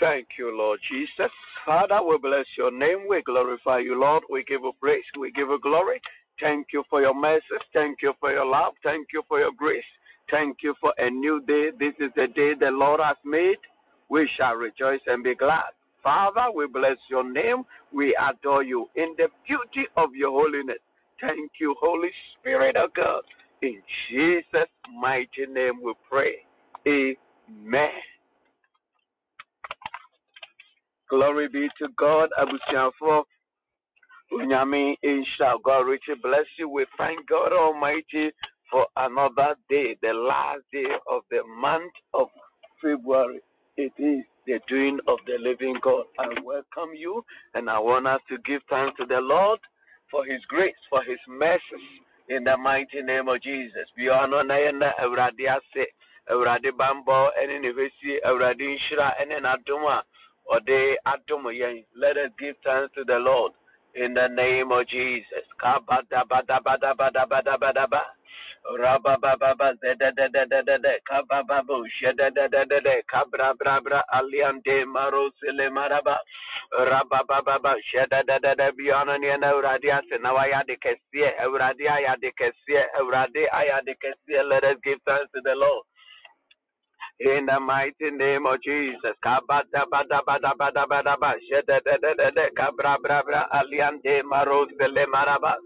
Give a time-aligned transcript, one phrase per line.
[0.00, 1.30] Thank you, Lord Jesus.
[1.66, 3.06] Father, we bless your name.
[3.08, 4.22] We glorify you, Lord.
[4.30, 5.04] We give you praise.
[5.18, 6.00] We give you glory.
[6.40, 7.60] Thank you for your mercies.
[7.74, 8.72] Thank you for your love.
[8.82, 9.84] Thank you for your grace.
[10.30, 11.68] Thank you for a new day.
[11.78, 13.58] This is the day the Lord has made.
[14.08, 15.70] We shall rejoice and be glad.
[16.02, 17.64] Father, we bless your name.
[17.92, 20.78] We adore you in the beauty of your holiness.
[21.20, 23.22] Thank you, Holy Spirit of God.
[23.60, 26.36] In Jesus' mighty name we pray.
[26.86, 27.90] Amen.
[31.10, 32.30] Glory be to God.
[32.38, 33.24] Abusiafo,
[34.32, 35.54] Unyami Insha.
[35.64, 36.68] God richly bless you.
[36.68, 38.30] We thank God Almighty
[38.70, 42.28] for another day, the last day of the month of
[42.80, 43.40] February.
[43.76, 46.04] It is the doing of the living God.
[46.18, 49.58] I welcome you and I want us to give thanks to the Lord
[50.10, 51.82] for His grace, for His mercy,
[52.28, 53.88] in the mighty name of Jesus.
[53.96, 54.54] We are not na
[55.02, 55.86] Eurade ase,
[56.30, 60.02] Eurade bambo, ene nevesi, Eurade inshira, ene naduma,
[60.48, 63.52] let us give thanks to the Lord
[63.94, 65.44] in the name of Jesus.
[65.62, 68.00] Kabadabadabadabadabadabadaba.
[68.78, 70.98] Rabababa zedadadadadada.
[71.08, 73.02] Kabababu da.
[73.10, 76.18] Kabrabrabra aliande maro sile maraba.
[76.72, 78.72] Rabababa shedadadada.
[78.76, 79.28] Beyond any
[80.66, 81.32] de kesie.
[81.42, 82.84] Euradia ya de kesie.
[83.68, 83.96] Ya de.
[84.48, 85.84] Let us give thanks to the Lord
[87.20, 89.14] in the mighty name of Jesus.
[89.24, 91.34] Kabada bada bada bada bada ba.
[91.48, 92.46] Sheda de de de de.
[92.58, 93.46] Kabra bra bra.
[93.52, 95.56] Aliante maros de le maraba.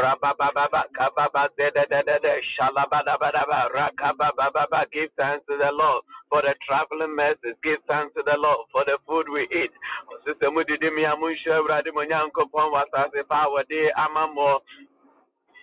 [0.00, 0.84] Raba baba ba.
[0.96, 2.34] Kababa de de de de de.
[2.56, 3.68] Shalabada bada ba.
[3.74, 4.84] Rakaba baba ba.
[4.92, 7.56] Give thanks to the Lord for the traveling mercies.
[7.62, 9.72] Give thanks to the Lord for the food we eat.
[10.26, 11.62] Sister Mudidi mi amunsha.
[11.66, 14.60] Bradi munyanko pon wasase power de amamo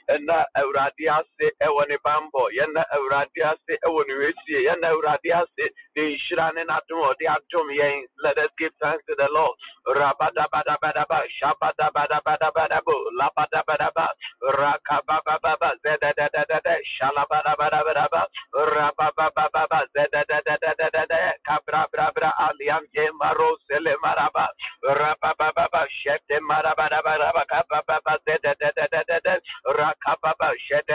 [0.09, 5.65] ɛna awurade ase ɛwɔ ne bambɔ yɛna awurade ase ɛwɔ ne wesie yɛna awurade ase
[5.95, 9.55] ne nhyira ne n'adom ɔde adom yɛn let us give thanks to the lord.
[9.87, 14.07] Rabadabadabadaba shabadabadabadabadabo labadabadaba
[14.43, 18.23] rakabababa zededededede shalabadabadabadaba
[18.53, 24.49] rababababa zededededede kabrabrabra aliamje maro sele maraba
[24.83, 28.53] Rabababa Shete Marababa Kapapa Bede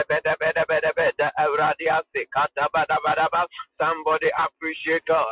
[0.09, 1.31] Bede Bede Bede
[3.79, 5.27] Somebody appreciate God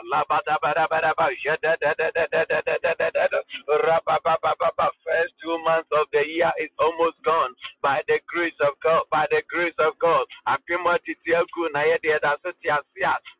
[5.04, 9.26] First two months of the year is almost gone by the grace of God by
[9.30, 11.82] the grace of God Akrimotitiaku na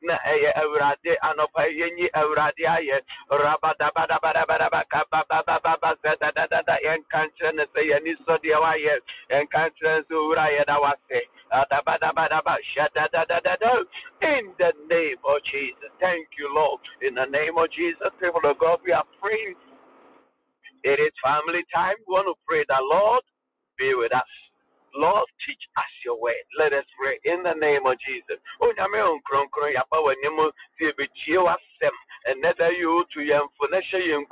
[0.03, 0.19] na
[14.23, 15.91] in the name of Jesus.
[16.01, 16.81] Thank you, Lord.
[17.03, 19.56] In the name of Jesus, people of God, we are praying.
[20.85, 21.97] It is family time.
[22.06, 23.23] We want to pray that Lord
[23.79, 24.33] be with us.
[24.97, 26.45] Lord, teach us your word.
[26.59, 28.39] Let us pray in the name of Jesus.
[32.31, 34.25] Ɛnɛ da yi wotu yɛn fo na hyɛ yɛn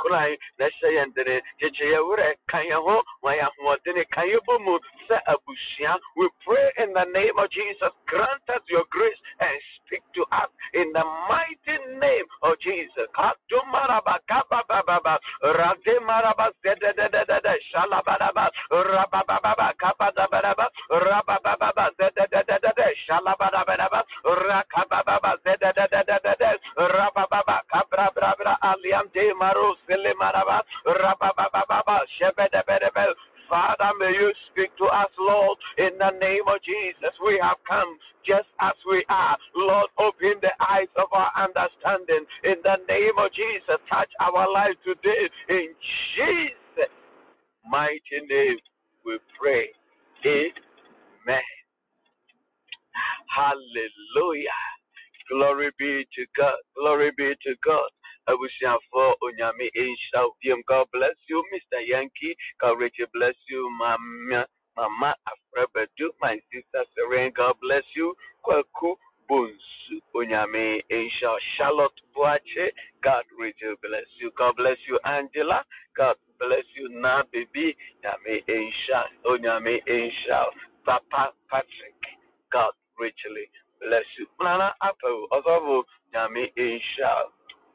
[0.59, 1.41] na hyɛ yɛn dene.
[1.61, 4.79] Yɛ werɛ yɛn ho ma yɛ ahoɔdene yɛ bɔ mu
[5.09, 6.01] sɛ abusua.
[6.17, 7.93] We pray in the name of Jesus.
[8.07, 13.09] Grant us your grace and speak to us in the mighty name of Jesus
[27.43, 33.15] Rabababa, Cabra Brabra, Aliam de Maru, Silimaraba, Rabababa, Shebedebedebe.
[33.49, 37.13] Father, may you speak to us, Lord, in the name of Jesus.
[37.25, 39.37] We have come just as we are.
[39.57, 42.25] Lord, open the eyes of our understanding.
[42.45, 45.29] In the name of Jesus, touch our lives today.
[45.51, 45.75] In
[46.17, 46.93] Jesus'
[47.69, 48.59] mighty name,
[49.05, 49.69] we pray.
[50.27, 51.43] Amen.
[53.37, 54.82] Hallelujah.
[55.31, 56.59] Glory be to God.
[56.77, 57.91] Glory be to God.
[58.29, 60.27] I wish you for Onyame Insha.
[60.47, 61.81] Eh, God bless you, Mr.
[61.87, 62.37] Yankee.
[62.61, 64.47] God richly bless you, Mama.
[64.77, 67.33] Mama Afrebedu, my sister Serene.
[67.37, 68.15] God bless you.
[68.45, 68.97] Kwaku
[69.31, 71.31] Bunsu Onyame Insha.
[71.35, 72.71] Eh, Charlotte Boache.
[73.03, 74.33] God richly bless you.
[74.39, 75.63] God bless you, Angela.
[75.97, 77.77] God bless you now, baby.
[78.05, 79.01] Nyame Insha.
[79.07, 80.47] Eh, Onyame Insha.
[80.87, 81.99] Papa Patrick.
[82.53, 83.49] God richly
[83.85, 84.27] bless you.
[84.41, 85.27] Nana Apple.
[85.33, 85.85] Also,
[86.15, 87.31] Nyame Insha.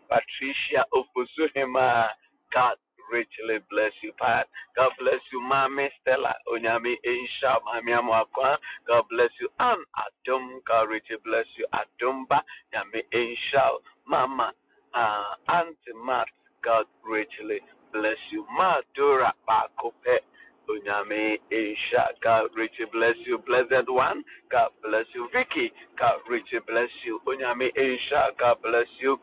[0.10, 2.08] Patricia Ofosuhema.
[2.54, 2.78] God
[3.12, 4.48] richly bless you, Pat.
[4.76, 8.58] God bless you, Mami Stella Onyami Insha, Mami Amwakwa.
[8.88, 10.60] God bless you, Ann Adum.
[10.68, 12.40] God richly bless you, Adumba
[12.74, 14.52] Nyami Insha, Mama
[14.96, 16.28] uh, Auntie Matt,
[16.64, 17.60] God richly
[17.94, 18.46] bless you.
[18.58, 20.20] Madura Bakope.
[20.70, 23.40] Unyame Isha, God richly bless you.
[23.48, 25.30] Blessed one, God bless you.
[25.34, 27.20] Vicky, God richly bless you.
[27.28, 29.18] Unyame Isha, God bless you.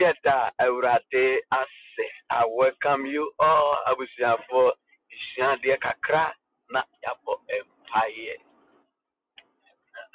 [0.00, 3.76] Yeta Eurate Ase, I welcome you all.
[3.86, 4.72] I wish you for
[5.14, 6.30] Ishandia Kakra,
[6.72, 8.38] na Yabo Empire.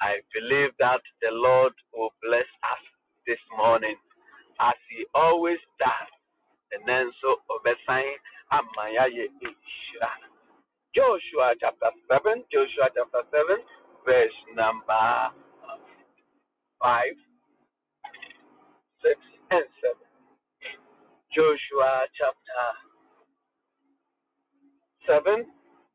[0.02, 2.84] I believe that the Lord will bless us
[3.28, 3.96] this morning
[4.62, 6.12] as He always does.
[6.74, 8.16] And then so Obesain
[8.52, 10.12] Amayaye Ishra.
[10.96, 13.58] Joshua chapter 7, Joshua chapter 7,
[14.06, 15.34] verse number
[16.82, 17.04] 5,
[19.04, 19.20] 6,
[19.52, 19.98] and 7.
[21.36, 22.64] Joshua chapter
[25.04, 25.46] 7,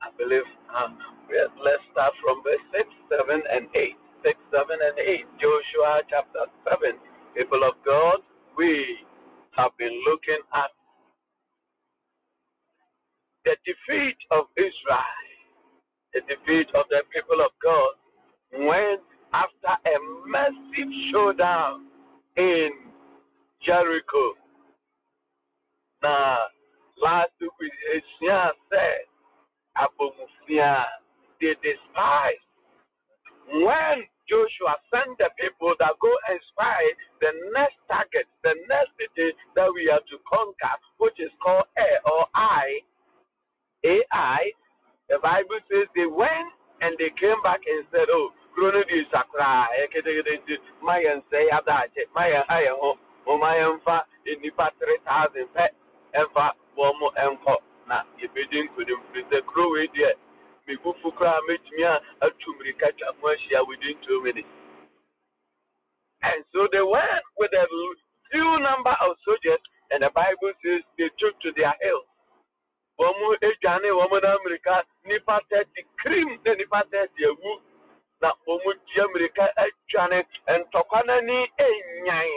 [0.03, 0.45] I believe.
[0.69, 0.99] Um,
[1.65, 3.97] let's start from verse 6, 7, and 8.
[4.23, 5.41] 6, 7, and 8.
[5.41, 6.99] Joshua chapter 7.
[7.33, 8.21] People of God,
[8.59, 9.01] we
[9.57, 10.71] have been looking at
[13.45, 15.29] the defeat of Israel,
[16.15, 17.95] the defeat of the people of God,
[18.67, 18.99] when
[19.33, 19.97] after a
[20.27, 21.87] massive showdown
[22.37, 22.71] in
[23.65, 24.35] Jericho.
[26.03, 26.39] Now,
[27.03, 27.71] last week we
[28.19, 29.07] said,
[29.77, 30.85] Abomufia,
[31.41, 32.43] they despise.
[33.53, 36.81] When Joshua sent the people that go and spy
[37.21, 41.91] the next target, the next city that we have to conquer, which is called A
[42.07, 42.81] or I,
[43.85, 44.53] AI,
[45.09, 46.51] the Bible says they went
[46.83, 49.69] and they came back and said, Oh, Chrono di Sakra,
[50.83, 52.97] Mayan say ah, Adache, Mayan Ayaho, oh,
[53.29, 55.73] oh, Mayan fa, in the 3,000 pet,
[56.15, 57.61] and fa, one more enco.
[57.89, 58.29] Na, you
[58.77, 59.01] to them,
[59.31, 60.13] the crew with you.
[60.69, 64.49] Migufu kra metumi ah, a atu mmirika twa ho ahyia within two minutes.
[66.23, 67.67] And so they went with a
[68.33, 72.10] few number of soldiers, and the Bible says they took to their hills.
[73.01, 76.81] Wɔn adwane wɔn na mmirika nipa na nipa
[77.25, 77.61] ewu.
[78.21, 78.79] Na wɔn
[79.09, 82.29] mmirika adwane ntɔkwa n'ani enyan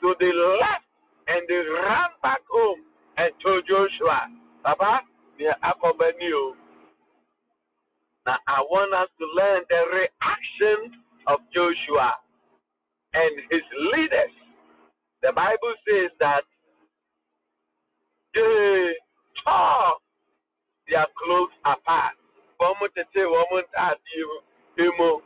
[0.00, 0.84] so they left
[1.28, 2.84] and they ran back home
[3.16, 4.28] and told Joshua
[4.62, 5.00] papa
[5.38, 6.56] nea akɔba ni o.
[8.26, 12.14] Na I want us to learn the reaction of Joshua
[13.14, 13.62] and his
[13.92, 14.34] leaders.
[15.22, 16.44] The Bible says that
[18.34, 18.94] they
[19.44, 19.94] tore
[20.90, 22.16] their clothes apart.
[22.60, 25.20] Wɔn tete wɔn ntaadeɛ mu.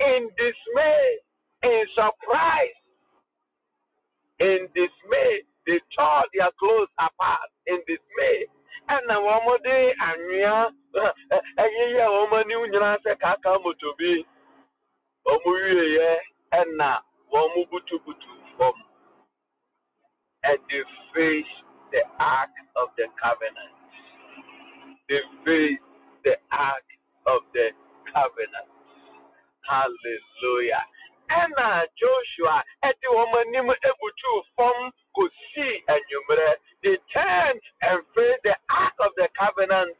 [0.00, 1.18] In dismay,
[1.64, 2.78] in surprise,
[4.40, 8.46] in dismay, they tore their clothes apart in dismay.
[8.90, 10.72] Ɛna wɔn de anwea
[11.58, 14.26] ɛyeyɛ wɔn anim nyinaa sɛ kaka motobi.
[15.26, 16.18] Wɔn wieɛ
[16.54, 17.02] ɛna
[17.32, 18.74] wɔn butubutu fam.
[20.44, 20.82] And they
[21.14, 21.65] faced
[21.96, 23.72] the ark of the covenant.
[25.08, 25.88] They faced
[26.28, 26.84] the ark
[27.26, 27.72] of the
[28.12, 28.68] covenant.
[29.64, 30.84] Hallelujah.
[31.32, 36.50] Ɛna Joshua ɛde wɔn anim ebutu fam kosi enyimrɛ.
[36.84, 39.96] They turned and faced the ark of the covenant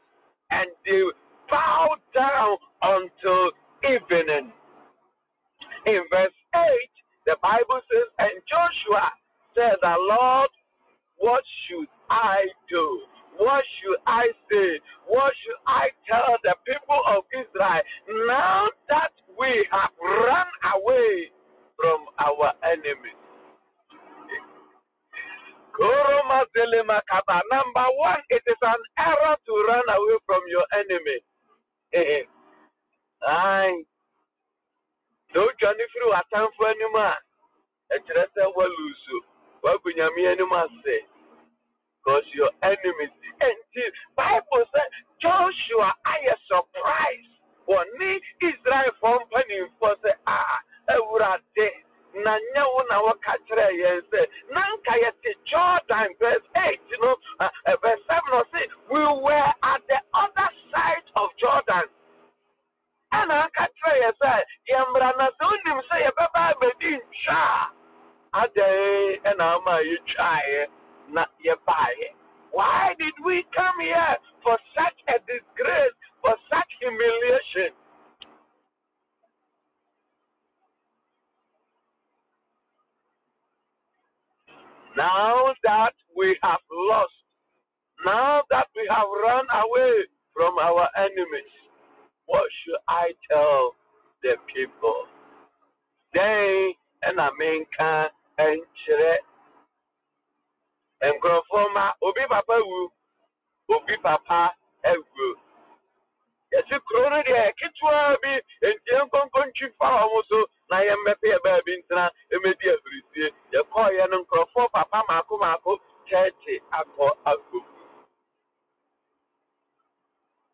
[0.51, 1.03] and they
[1.49, 3.51] bowed down until
[3.83, 4.53] evening.
[5.85, 6.63] In verse 8,
[7.25, 9.11] the Bible says, And Joshua
[9.55, 10.49] said, The Lord,
[11.19, 12.85] what should I do?
[13.37, 14.79] What should I say?
[15.07, 17.83] What should I tell the people of Israel
[18.27, 21.31] now that we have run away
[21.77, 23.19] from our enemies?
[27.51, 31.19] Number one, it is an error to run away from your enemy.
[35.33, 37.19] So, Johnny, through a time for any man,
[37.93, 39.03] a traitor will lose
[39.83, 40.37] could you mean,
[40.85, 41.01] say?
[42.03, 43.13] Because your enemies.
[43.39, 44.89] The Bible said,
[45.21, 47.33] Joshua, I am surprised.
[47.67, 47.85] When
[48.39, 50.57] Israel from penny for say, ah,
[50.89, 51.67] Eurade,
[52.23, 54.21] na nye wo na wɔka kyerɛ yɛn sɛ
[54.53, 57.49] na nka yɛte jordan verse 8 you know uh,
[57.81, 61.85] verse 7 no say we were at the other side of jordan
[63.13, 64.33] ɛna aka kyerɛ yɛ sɛ
[64.69, 67.76] yɛmmra na sɛ wonim sɛ yɛbɛba abɛdi ntwa a
[68.43, 70.67] adɛn ɛna ama yɛtwaeɛ
[71.09, 71.25] na
[72.51, 77.73] why did we come here for such a disgrace for such humiliation
[84.97, 87.13] Now that we have lost,
[88.03, 89.93] now that we have run away
[90.33, 91.53] from our enemies,
[92.25, 93.75] what should I tell
[94.23, 95.05] the people?
[96.15, 96.73] Then
[97.05, 99.13] ɛna menka nkyerɛ
[101.13, 102.91] nkurɔfoɔ ma obi papa wu
[103.75, 104.55] obi papa
[104.89, 105.27] awu
[106.53, 108.31] yɛsi kuro no deɛ ketewa bi
[108.73, 110.39] ntie nkonkontwi fa wɔn so
[110.69, 115.71] na yɛmmɛpɛ yɛ baabi ntena ɛmɛdi ahurisie yɛkɔɔyɛ no nkurɔfoɔ papa maako maako
[116.07, 117.59] kyɛɛkye akɔ akɔ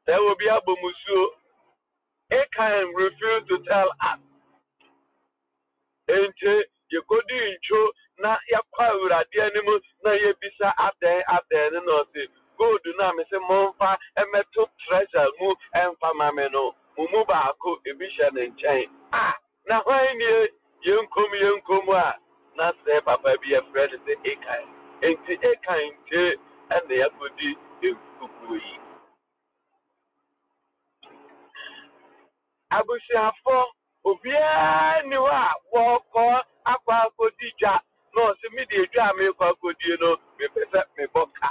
[0.08, 1.26] sɛ obi abɔ musuo
[2.32, 4.20] it can refuse to tell us.
[6.10, 6.54] Nti
[6.94, 7.82] yɛkɔdi ntwo
[8.24, 9.70] na yɛkɔ awurade anim
[10.04, 12.22] na yɛbisa adɛn adɛn no na ɔse
[12.58, 16.76] gold no a mese momfa ɛmɛto treasure mu ɛmfa ma me no.
[16.98, 19.34] Mo mu baako ebi hyɛ ne nkyɛn a
[19.68, 20.50] na hwan nie
[20.86, 22.18] yɛnkom yɛnkom a.
[22.56, 24.64] Na sɛ papa bi yɛfrɛ no sɛ ekan
[25.02, 26.22] nti ekan nte
[26.76, 27.50] ɛna yɛkɔdi
[27.84, 28.76] nkukuo yi
[32.78, 33.58] abusuafo
[34.10, 36.26] obiara ni hɔ a wɔrekɔ
[36.72, 37.74] akɔ akɔdi dwa
[38.16, 41.50] na ɔsɛ mi de dwa a merekɔ akɔdie no mepɛ sɛ mebɔ ka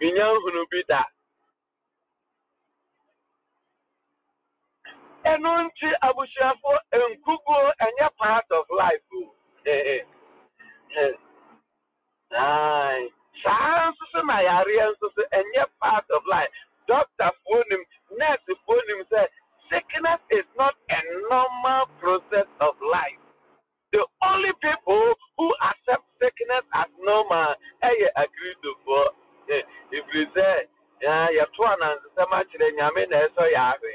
[0.00, 1.04] menya nhunu bi da
[5.24, 6.72] ɛno nti abusuafo
[7.12, 9.04] nkuguo ɛnyɛ part of life.
[12.32, 13.08] O
[13.42, 15.22] saa nso so na yareɛ nso so
[15.80, 16.50] part of life.
[17.70, 17.84] Nim
[18.18, 19.28] nursefoɔ nim sɛ
[19.70, 23.20] sickness is not a normal process of life.
[23.92, 29.04] The only people who accept sickness as normal ɛyɛ agridofoɔ
[29.92, 30.48] ɛfiri sɛ
[31.36, 33.92] yɛto anansesɛm akyerɛ nyame na ɛsɔ yɛ ahwɛ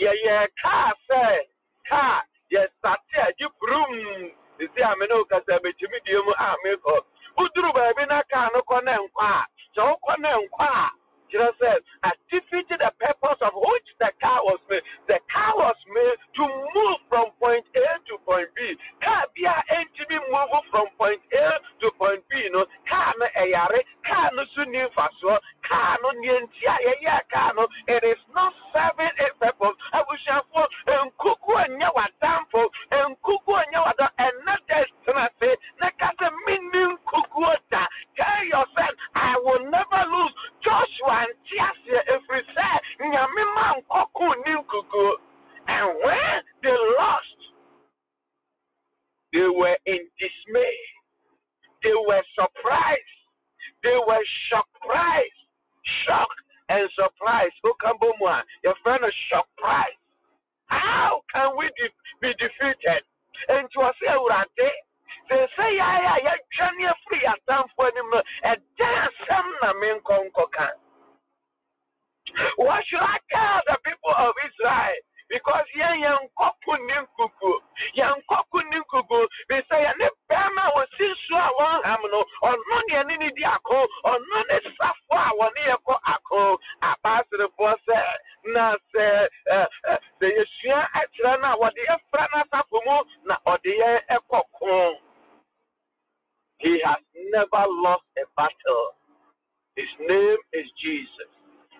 [0.00, 1.22] yɛyɛ kaa sɛ
[1.88, 3.92] kaa yɛsate a gye burum
[4.58, 6.94] sisi a me ne wokasa bɛkyimi die mu a mekɔ
[7.38, 10.90] woduru baabi na kaa no kɔ ne nkɔ a sɛ wokɔ ne nkɔ a
[11.30, 11.70] kyerɛ sɛ
[12.04, 14.82] a defeat the purpose of which the car was made.
[15.08, 16.44] The car was made to
[16.74, 18.76] move from point a to point b.
[19.02, 23.48] Car bi a ɛntumi move from point a to point b no car so ni
[23.48, 29.76] mfasoɔ car no neɛ nti a yɛyɛ car no it is not serving a purpose
[29.92, 30.66] abusuafoɔ
[31.06, 32.62] nkuku nyɛ w'adamfo
[33.10, 38.94] nkuku nyɛ w'adam ɛnɛ dɛ tena se na ka sɛ menni nkukuo da tell yourself
[39.14, 40.34] i will never lose.
[40.62, 42.68] Joshua nte aseɛ ɛfiri sɛ
[43.10, 45.16] nyame ma nkɔko ne nkukuo
[45.68, 47.38] and when they lost
[49.32, 50.78] they were in dismay.
[51.82, 53.18] They were surprised.
[53.82, 55.37] They were surprised
[56.08, 56.40] shocked
[56.72, 60.00] and surprised okabo mu a yɛfrɛ no surprise
[60.68, 61.88] how can we de
[62.20, 63.02] be defeated?
[63.48, 64.68] And to a nti ɔsɛ awurade
[65.28, 70.68] sɛ yɛayɛ a yɛdwane afiri yɛatamfoɔ anim no ɛdɛn asɛm na menkɔ nkɔka
[72.56, 75.00] what should I tell the people of Israel?
[75.28, 77.52] Because yɛn yɛn nkɔko ne nkuku
[77.98, 79.18] yɛn nkɔko ne nkuku.
[79.48, 83.44] Bisɛ yɛne bɛrima a wɔsi so a wɔn ham no ɔno ne yɛne ne di
[83.44, 86.60] ako ɔno ne safo a wɔne yɛ kɔ ako.
[86.82, 87.98] Abaaserefoɔ sɛ
[88.54, 89.28] na sɛ
[90.18, 94.98] sɛ yɛsua akyerɛ no wɔde yɛfra n'asafo mu na ɔde yɛn ɛkɔ ko.
[96.60, 98.94] He has never lost a battle.
[99.76, 101.30] His name is Jesus.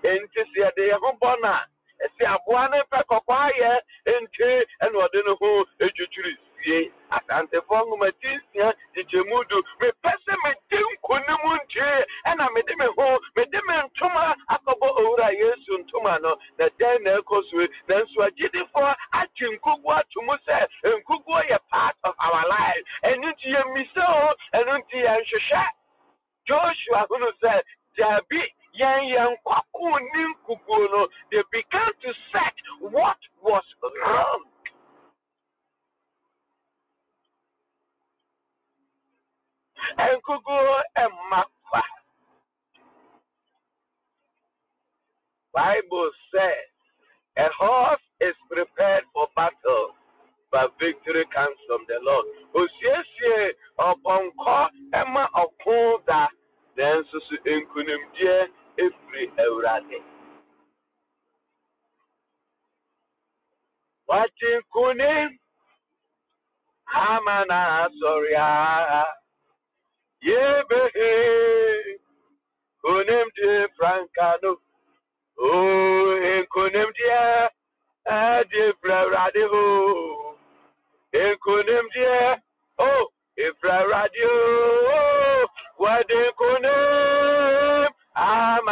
[0.05, 1.57] Nti sɛ yɛde yɛn ho bɔ no
[2.01, 3.81] a ɛsɛ aboa no pɛ kɔkɔɔ ayɛ
[4.23, 4.49] nti
[4.83, 6.91] ɛna ɔde ne ho adwitwiri sie.
[7.11, 13.61] Asantefoɔ nwomati nsia gyigyɛmu du mepɛ sɛ mede nkonim ntie ɛna mede me ho mede
[13.67, 16.37] me ntoma akɔbɔ owura yesu ntoma no.
[16.59, 17.57] Na dɛn na ɛkɔ so
[17.89, 22.85] nanso agyidifoɔ agye nkugu ato mu sɛ nkuguo yɛ part of our life.
[23.05, 25.67] Ɛno nti yɛmmisa o ɛno nti yɛnhwehwɛ
[26.47, 27.63] joshua hunu sɛ
[27.97, 28.43] daabi
[28.79, 29.33] yɛn yɛn
[30.31, 34.45] nkukuo no they began to search what was wrong.
[39.99, 41.83] Nkukuo ɛmma kwa
[45.55, 46.71] bible says
[47.39, 49.95] a horse is prepared for battle
[50.53, 52.27] but victory comes from the lord.
[52.55, 56.29] Osiesie ɔpɔnkɔ ɛma ɔko da
[58.79, 60.01] every Eurate.
[64.09, 65.39] Wati kuni
[66.85, 69.05] hamana soria
[70.23, 70.83] yebe
[72.83, 74.53] kunim de francano
[75.39, 77.49] oh kunim de
[78.51, 79.65] de brade ho
[81.45, 82.37] kunim de
[82.79, 83.07] oh
[83.47, 84.33] ifra radio
[85.79, 87.88] wadi kunim
[88.19, 88.69] I'm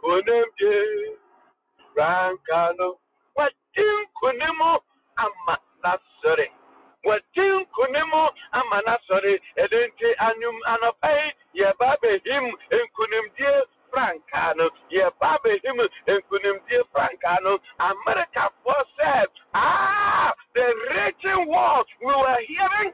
[0.00, 0.74] Kunemje,
[1.96, 2.98] Rankano.
[3.36, 4.78] Watim Kunimo,
[5.18, 6.48] Ama Nasori.
[7.06, 9.40] Watim Kunimo, Ama Nasori.
[9.58, 13.52] Edente Anum Anapai, Yebabehim, and Kunemje,
[13.92, 14.70] Frankano.
[14.92, 16.22] Yebabehim, and
[16.94, 17.58] Frankano.
[17.80, 20.62] America for said, Ah, the
[20.94, 22.92] raging war we were hearing.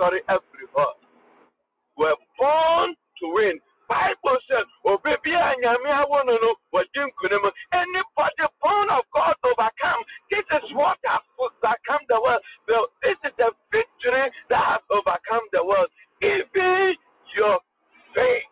[0.00, 0.96] sorry, heart,
[1.98, 3.60] We're born to win.
[3.88, 6.28] Bible says, Obey and Yamia one
[6.72, 6.86] but
[7.74, 10.02] anybody born of God overcome.
[10.30, 12.40] This is what has overcome the world.
[13.04, 15.90] This is the victory that has overcome the world.
[16.22, 16.96] Even
[17.36, 17.58] your
[18.16, 18.48] faith.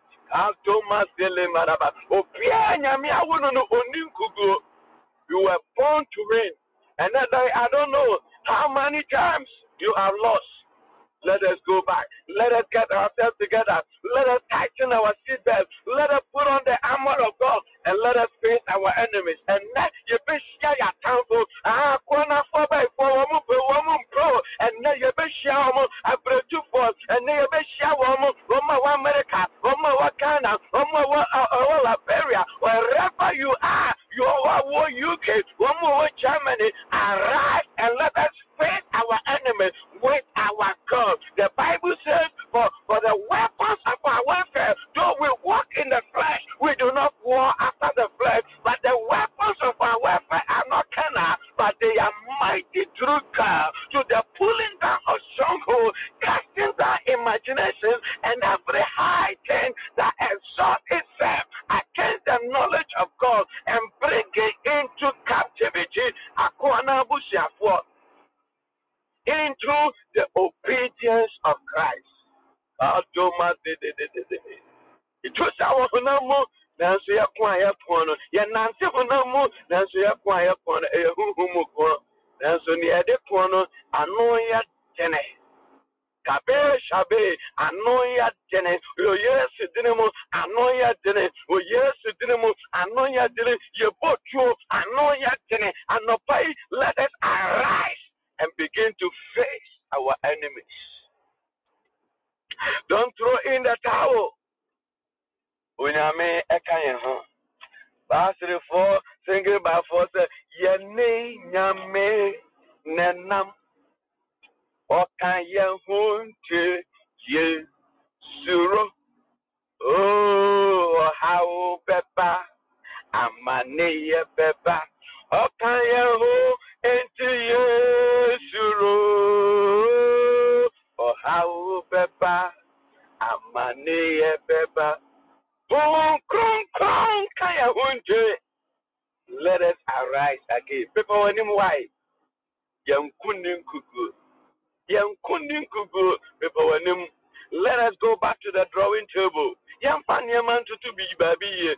[151.19, 151.75] Be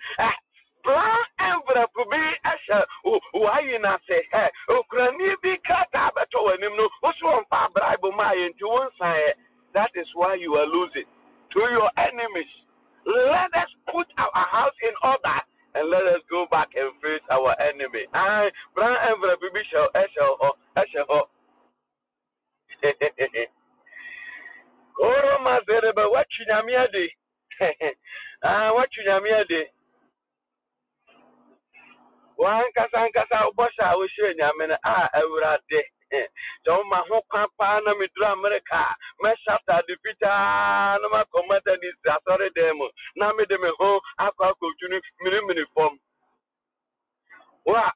[0.84, 2.80] plan eh, envelope bi ɛhyɛ
[4.14, 6.90] ɛ eh, okurani bi krataa bɛtɔ wɔ anim no
[9.74, 11.06] that is why you are losing
[11.52, 12.50] to your enemies
[13.06, 15.40] let us put our house in order
[15.76, 18.06] and let us go back and face our enemy.
[18.14, 21.22] I bran envelope bi shall eshel ho eshel ho.
[24.98, 27.06] Koro ma zere ba wachi nyame ade.
[28.44, 29.72] Ah wachi nyame ade.
[32.38, 35.82] Wan kasa nkasa ubosha a wo hye nyame na a awurade.
[36.12, 41.90] sɛ woma ho kwan paa na meduru amerika a mɛhyɛ atade fitaa na makɔmmata de
[42.02, 46.00] si asɔre dan mu na mede me ho akɔ akɔtwu no menimene fam
[47.66, 47.92] wa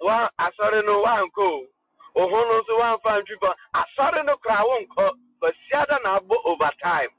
[0.00, 1.66] wa asɔre no wankɔ o
[2.14, 5.06] wo ho no nso woamfa ntwi fam asɔre no koraa wonkɔ
[5.40, 7.10] basiada na abɔ overtime.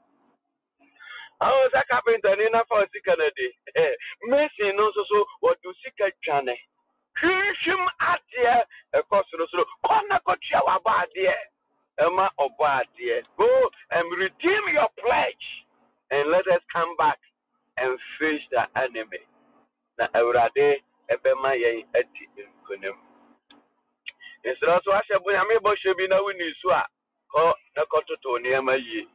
[1.40, 3.46] Awo sɛ kapentani na fa sika no de
[4.28, 6.56] mason no nso so wɔde sika dwane.
[7.20, 8.64] Hwehwem adeɛ
[8.98, 11.36] ɛkɔ sorosoro kɔ na kɔtua wabɔ adeɛ.
[13.36, 15.46] Go and redeem your pledge
[16.10, 17.18] and let us come back
[17.76, 19.20] and face the enemy.
[19.98, 22.96] Na awurade ɛbɛma yɛn adi nkonim.
[24.44, 26.86] Nsirɛ so ahyɛ bo nyame bɔhyɛ bi na woni so a
[27.34, 29.08] kɔ na kɔtoto nneɛma yie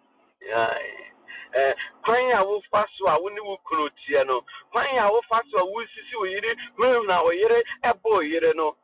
[2.03, 5.57] kwan a wofa so a wo ne wo kunu tie no kwan a wofa so
[5.59, 6.55] a wosisi wo yere
[7.07, 7.31] na wo
[7.83, 8.75] ɛbɔ wo no.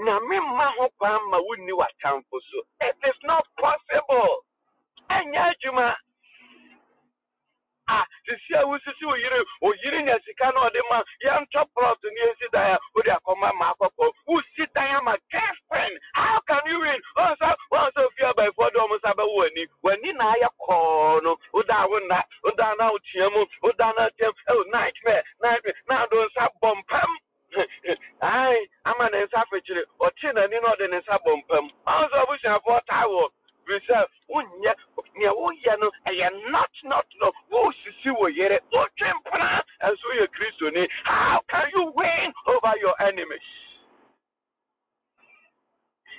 [0.00, 2.58] Nyame mma ho kwan ma wonni w'atamfo so.
[2.80, 4.44] It is not possible.
[5.10, 5.96] Ɛnyɛ adwuma.
[7.88, 12.02] A sisi a wosisi wo yere o yere nya sika na ɔde ma yɛntɔ plot
[12.04, 16.80] ne yɛsi dan a wode akɔma ma akɔkɔ wosi dan ama girlfriend how can you
[16.80, 17.00] win?
[17.16, 21.22] Ɔn sɛ ɔn sɛ ofie abayifoɔ de ɔmo nsa bɛwɔ w'ani w'ani na ayɛ kɔɔ
[21.22, 26.02] no woda wo nna woda na wotia mu woda na tiam ɛwɔ nightmare nightmare na
[26.04, 27.10] ado nsa bɔ mpam
[28.22, 32.16] ae ama ne nsa afekyere ɔte n'ani na ɔde ne nsa bɔ mpam ɔn sɛ
[32.24, 33.28] ɔbusuafoɔ taa wɔ
[33.66, 33.98] bisɛ
[34.28, 34.72] wonyɛ
[35.16, 40.88] nea woyɛ no ɛyɛ not not no wosisi wɔ yere wotwe mpena ɛnso woyɛ kristoni
[41.04, 43.48] how can you win over your enemies?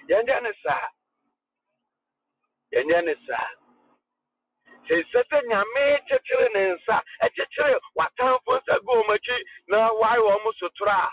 [0.09, 0.87] Yɛnyɛ ne saa
[2.73, 3.49] yɛnyɛ ne saa
[4.87, 10.53] sɛ sɛ nyame kyekyere ne nsa ɛkyekyere w'atamfo nsa gu wɔn akyi na wae wɔn
[10.59, 11.09] sotoro a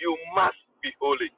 [0.00, 1.30] you must be holy.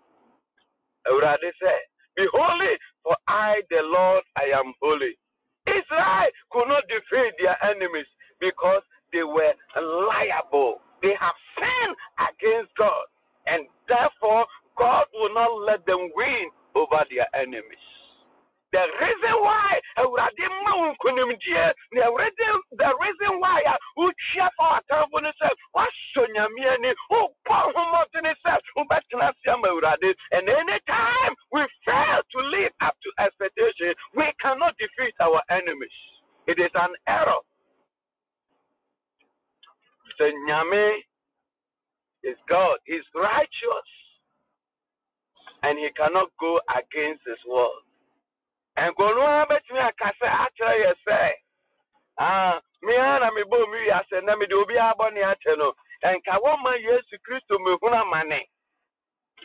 [1.07, 1.73] Awurade sɛ
[2.17, 5.19] be holy for I, the Lord, I am holy.
[5.67, 8.07] Israel could not defeat their enemies
[8.41, 10.81] because they were liable.
[11.03, 13.07] They have sinned against God,
[13.47, 14.47] and therefore
[14.79, 17.87] God will not let them win over their enemies.
[18.73, 24.81] The reason why Awurade ma wo nkonimdie na Awurade the reason why a wotua fa
[24.81, 26.73] w'atamfo no sɛ woasɔ nyame
[30.33, 33.95] and anytime we fail to live up to expectation.
[34.17, 35.99] We cannot defeat our enemies.
[36.47, 37.43] It is an error.
[40.21, 40.99] Sɛ nyame
[42.25, 42.79] is God.
[42.87, 43.91] Is righteous
[45.63, 47.83] and he cannot go against his word
[48.79, 51.33] nkɔnu a bɛtumi aka sɛ akyerɛ yɛ sɛ
[52.19, 55.75] ah mmea na mebɔ mu yi asɛ na mede obi abɔ ne akyɛ no.
[56.05, 58.49] Nka wɔma yesu kristo mehunu amane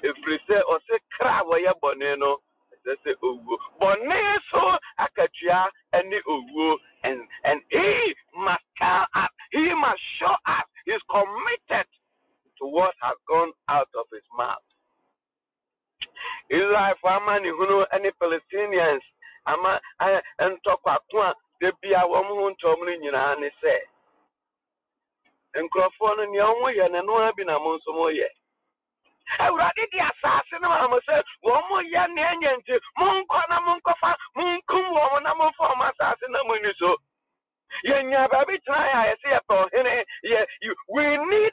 [0.04, 2.38] ɛfiri sɛ ɔse kra a wɔyɛ bɔne no
[2.74, 5.70] ɛsɛ sɛ owuo bɔne so akatua
[6.06, 11.88] ne owuo and and he must tell us he must show us he's committed
[12.58, 14.64] to what has gone out of his mouth
[16.50, 19.02] israelfo ama ne palestinians
[19.46, 19.80] ama
[20.40, 23.76] ntɔkwako a da bia wɔn ho ntɔm no nyinaa ne sɛ
[25.64, 28.28] nkurɔfoɔ no nea wɔn yɛ no no ara bi na mo nso mo yɛ
[29.40, 30.70] awurade de asase no
[31.08, 35.54] sɛ wɔn mo yɛ nea nti monkɔ na monkɔfa monkum wɔn na wɔn
[35.90, 36.96] asase na mo ni so.
[37.84, 38.16] We need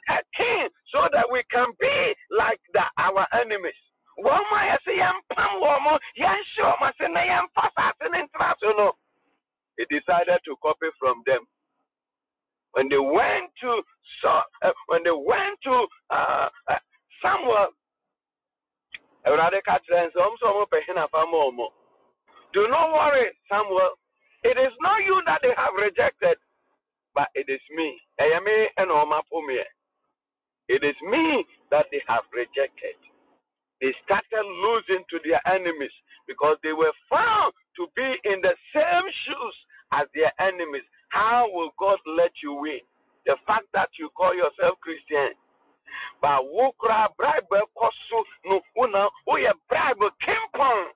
[0.09, 3.75] a king so that we can be like the, our enemies.
[4.17, 4.77] Mo na
[8.75, 8.91] so
[9.77, 11.41] he decided to copy from them.
[12.73, 13.81] When they went to
[14.21, 15.75] Saul, uh, when they went to
[16.11, 16.81] uh, uh,
[17.25, 17.73] Samuel,
[19.25, 21.07] Awurade ka kyerɛ sɛ ɔm sɛ ɔmo pɛ hena.
[22.53, 23.97] Do not worry, Samuel.
[24.43, 26.37] It is not you that they have rejected,
[27.15, 27.99] but it is me.
[28.19, 29.65] Ɛyɛ me ɛna.
[30.69, 32.95] It is me that they have rejected.
[33.81, 35.93] They started losing to their enemies
[36.27, 39.55] because they were found to be in the same shoes
[39.93, 40.83] as their enemies.
[41.09, 42.81] How will God let you win?
[43.25, 45.33] The fact that you call yourself Christian,
[46.21, 50.87] but wo kura bribe kɔ so no una woyɛ bribe kimpɔn.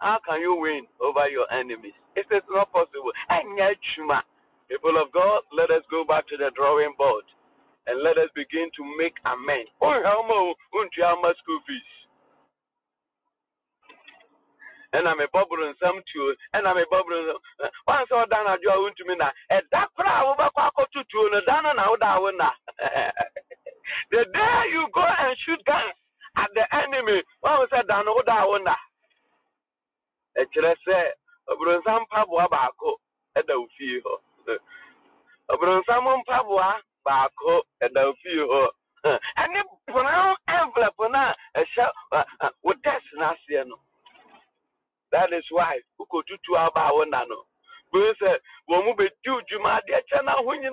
[0.00, 1.94] How can you win over your enemies?
[2.16, 3.12] It is not possible.
[3.30, 4.22] Ɛnyɛ adwuma.
[4.68, 7.24] People of God, let us go back to the drawing board
[7.86, 9.70] and let us begin to make amends.
[9.80, 12.04] Wonhwɛ ɔma o, wontua ɔma school fees.
[14.94, 19.30] ɛna mebɔboro nsɛm tuo ɛna mebɔboro nsɛm wan sɛ ɔda no adwo a wontumi na
[19.50, 22.50] ɛda kora a wobɛkɔ akɔto tuo no da no na woda wo na
[24.10, 25.94] The day you go and shoot guns
[26.36, 28.76] at the enemy, when we say Dan Oda Ona,
[30.36, 30.98] a chrese,
[31.48, 32.98] a brunsam pabua bako,
[33.36, 34.00] a daufi.
[35.50, 38.68] A brunsam pabua bako, a daufi ho.
[39.04, 41.92] And the brown envelope na a shell
[42.64, 43.76] with test nasiano.
[45.12, 47.44] That is why we could do two hour nano.
[47.92, 50.72] We said, Womu be two Juma, dear Chana, when you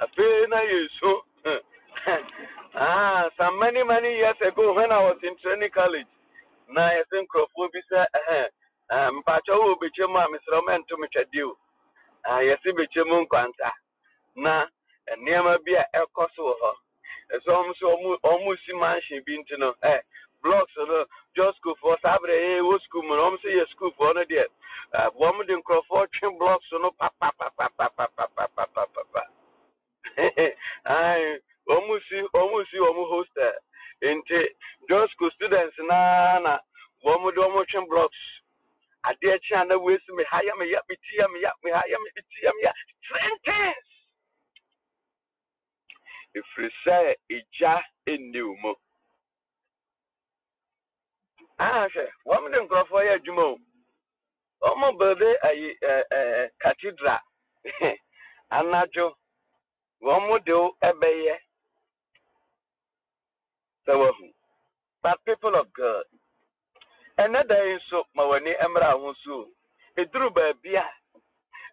[0.00, 1.12] afei na yɛsu
[2.74, 6.06] ah some many many years ago when i was in training college
[6.68, 8.48] na yɛsɛ nkurɔfoɔ bi sɛ ɛhɛn
[8.90, 11.56] ah, mpakyɛ wɔ bɛkyɛ mu a mesrɛ mo ɛnto me twɛdeɛ o.
[12.24, 13.70] Ah, yɛse bɛkyɛ mu nkwanta.
[14.36, 14.66] Na
[15.16, 16.72] nneɛma bi a ɛkɔ so wɔ hɔ.
[17.34, 17.84] Ɛsɛ ɔmo sɛ
[18.22, 20.00] ɔmo si mansion bi nti no ɛ
[20.42, 23.68] blocks no just school for saa berɛ yɛ wɔ school mu no ɔmo sɛ yɛ
[23.70, 24.46] school foɔ no deɛ
[25.18, 29.22] wɔn de nkurɔfoɔ twe blocks no papapapapapapapapa
[30.84, 33.54] ayi wɔn si wɔn si wɔn hostel
[34.02, 34.40] nti
[34.88, 36.58] just school students naa na
[37.04, 38.18] wɔn de wɔn twe blocks.
[39.06, 41.52] Adeɛ kye a na wɔasi me ha yɛ me ya me ti yɛ me ya
[41.62, 42.72] me ha yɛ me ti yɛ me ya.
[43.08, 43.90] Sentence!
[46.36, 48.74] Efiri sɛ egya wo mu
[51.58, 53.58] ahwɛ wɔn de nkurɔfoɔ yɛ adwuma o.
[54.62, 57.20] Wɔn bɛde ayi ɛɛ ɛɛ cathedral.
[58.52, 59.14] Anadwo
[60.02, 61.36] Romudu Ebeye
[63.86, 64.32] Sawahu.
[65.02, 66.04] But people of God,
[67.18, 69.44] another so Mawani Emra Hunsu,
[69.98, 70.84] a druba bia,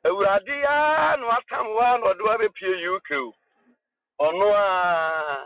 [0.06, 3.32] a radia, no atam one or do I appear you crew,
[4.20, 5.46] or no,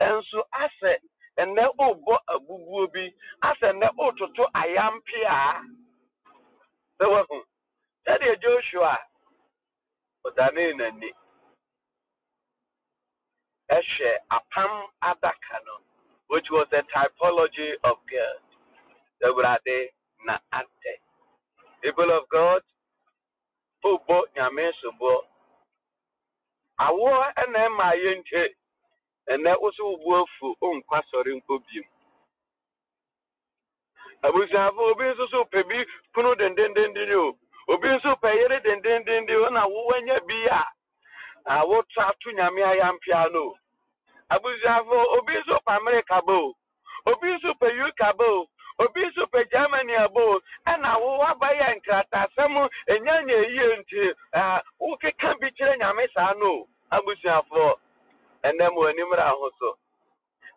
[0.00, 0.98] and so I said,
[1.36, 5.62] and that old bo a bubu be, I said, that old to I am Pia
[7.00, 7.40] Sawahu.
[8.06, 8.96] That Joshua,
[10.24, 10.78] but I mean,
[13.70, 15.78] ɛhwɛ apam adaka no
[16.28, 18.40] which was a typology of god.
[19.24, 19.90] Awurade
[20.26, 20.94] na atɛ
[21.82, 22.62] people of god
[23.84, 25.18] ɔbɔ nyame soboɔ
[26.86, 28.42] awoɔ ɛna ɛma yɛnte
[29.28, 31.86] ɛnɛ woso wo bo afu ɔnkɔ asɔre nkɔ biem
[34.24, 39.48] abusuafo obi nso so pɛ bi kunu dendendenden o obi nso pɛ yere dendendenden o
[39.50, 40.62] na wowanya bi a
[41.48, 43.42] a woto ato nyame ayampea no.
[43.44, 43.54] O
[44.34, 46.54] abusuafo obi nso pɛ amerika ba o
[47.10, 48.46] obi nso uk ba o
[48.84, 52.54] obi nso pɛ germany aba o ɛna wo wabayɛ nkratasɛm
[52.92, 57.74] ɛnya nya yie nti ah, wokeka bi kyerɛ nyame saa no o abusuafoɔ
[58.44, 59.78] ɛnɛ mo anim ra ho so.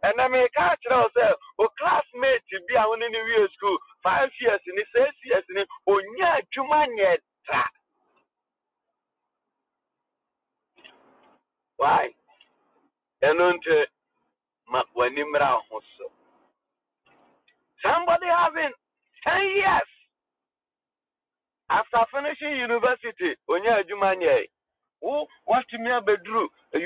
[0.04, 0.98] Ɛna meka akyerɛ
[1.58, 3.48] wo sɛ bi a wo ne ne wie
[4.42, 7.18] years ni six years ni onya adwuma nyɛ
[11.82, 12.06] why?
[13.24, 13.76] Ɛno nti
[14.72, 15.82] ma w'ani mmra wo
[17.82, 18.74] somebody having
[19.26, 19.90] 10 years
[21.70, 24.48] after finishing university onya adwuma nyɛ
[25.02, 26.44] wo watumi abɛduru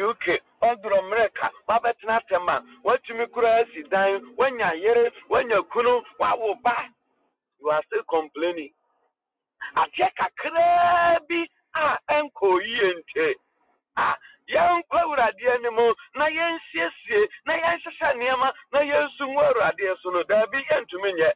[0.09, 0.25] uk
[0.61, 6.89] ɔdoro mmerika wabɛtena atɛm a watumi kura asi dan wanya yere wanya kunu wawo ba
[7.59, 8.71] you are still complaining.
[9.75, 13.35] Adeɛ kakraa bi a ɛnkɔ yie nte
[13.97, 14.15] a
[14.49, 15.79] yɛnkɔ awurade anim
[16.15, 21.31] na yɛnsiesie na yɛnhyehyɛ nneɛma na yɛnsu ngu awurade so no daabi yɛntumi nyɛ.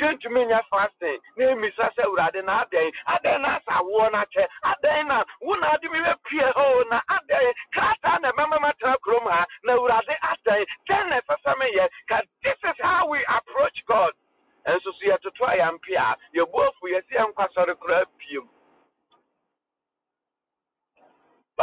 [0.00, 2.92] Yɛntumi nyɛ fasting na emisa sɛ awurade na adɛn?
[3.06, 7.00] Adɛn na asa awoɔ no akyɛ adɛn na wo na ade mi bɛpie hɔ na
[7.10, 7.54] adɛn?
[7.74, 10.66] Krataa na ɛbɛma matena kurom ha na awurade adɛn?
[10.88, 11.88] Dɛn na ɛsɛ sɛ meyɛ?
[12.08, 14.12] Ka this is how we approach god.
[14.66, 18.48] Ɛnso so yɛtoto a yɛmpe a yɛbu afu yɛsi yɛnkɔ asɔre koraa piem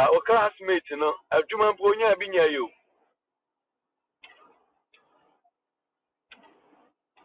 [0.00, 2.68] ba o classmate no adwuma mpo onyaa bi nya yi o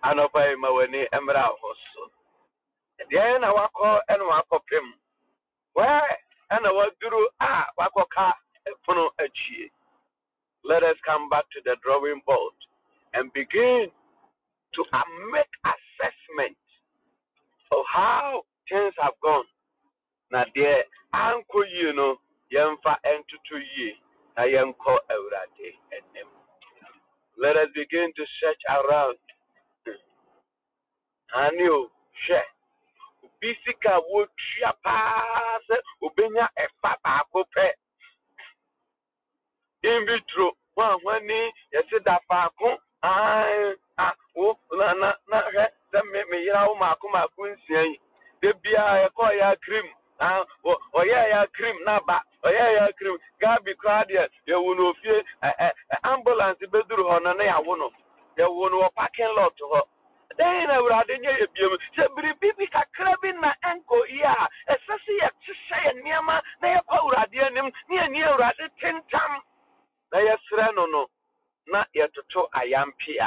[0.07, 2.03] anɔpa yi ma w'ani mmra hɔ so.
[3.09, 4.88] Deɛ na wakɔ ɛna wakɔpem
[5.75, 5.88] wɛ
[6.51, 8.33] ɛna waduru a wakɔka
[8.85, 9.71] pono akyie
[10.63, 12.55] let us come back to the drawing board
[13.13, 13.89] and begin
[14.73, 16.57] to uh, make assessment
[17.71, 19.47] of how things have gone.
[20.31, 20.83] Na deɛ
[21.13, 22.19] ankɔ yie no
[22.55, 23.89] yɛmfa ntoto yie
[24.35, 26.29] na yɛnkɔ awurade anim.
[27.37, 29.19] Let us begin to search around.
[31.35, 31.91] Ane o
[32.23, 32.41] hwɛ.
[33.23, 37.71] Obi sika wotua paa sɛ obenya ɛfa baako pɛ.
[39.83, 42.77] In vitro hwahwani yɛse da faako.
[43.03, 47.99] A wo na na na hwɛ sɛ me me yera wo maako maako nsia yi.
[48.41, 49.87] Da biara yɛkɔɔ yɛ akrim
[50.99, 55.23] ɔyɛɛ yɛ akrim na ba ɔyɛɛ yɛ akrim gabi koraa deɛ yɛwo no ofie
[56.03, 57.91] ambulance bɛduru hɔ no na yɛawo no
[58.38, 59.81] yɛwo no parking lot hɔ
[60.38, 61.47] dɛn na awurade nyɛ yɛ
[61.95, 66.67] sɛ biribi bi kakra bi na ɛnkɔ yi a ɛsɛ sɛ yɛhyehyɛ yɛ nneɛma na
[66.75, 69.41] yɛkɔ awurade anim ne yɛni awurade tentam
[70.12, 71.08] na yɛsrɛ no no
[71.67, 73.17] na yɛtoto ayampe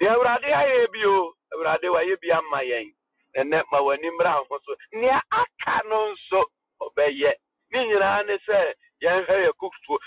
[0.00, 2.92] deɛ awurade ayɛ bi o awurade wayɛ bi ama yɛn
[3.38, 6.44] ɛnɛ ma w'ani mmra ho so nea aka no nso
[6.82, 7.32] ɔbɛyɛ
[7.74, 9.36] ne nyinaa ne sɛ yɛnhwɛ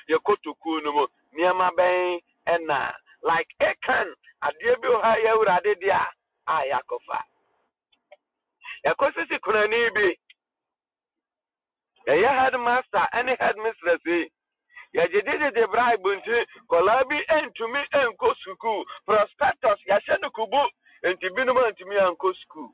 [0.09, 2.95] yɛ kotokuo no mu nneɛma bɛn ɛna?
[3.23, 4.07] Like ekan
[4.43, 6.07] adeɛ bi ha yɛ awurade a
[6.47, 7.19] a yɛakɔfa.
[8.85, 10.15] Yɛkɔsisi kunani bi.
[12.07, 14.31] Ɛyɛ headmaster ɛne headmistress yi.
[14.95, 18.85] Yɛgyegyegyegye bribe nti kɔlaa bi ntumi nkɔ sukuu.
[19.05, 20.63] Prospectus yɛahyɛ no kubu.
[21.03, 22.73] Nti binom antumi ankɔ sukuu.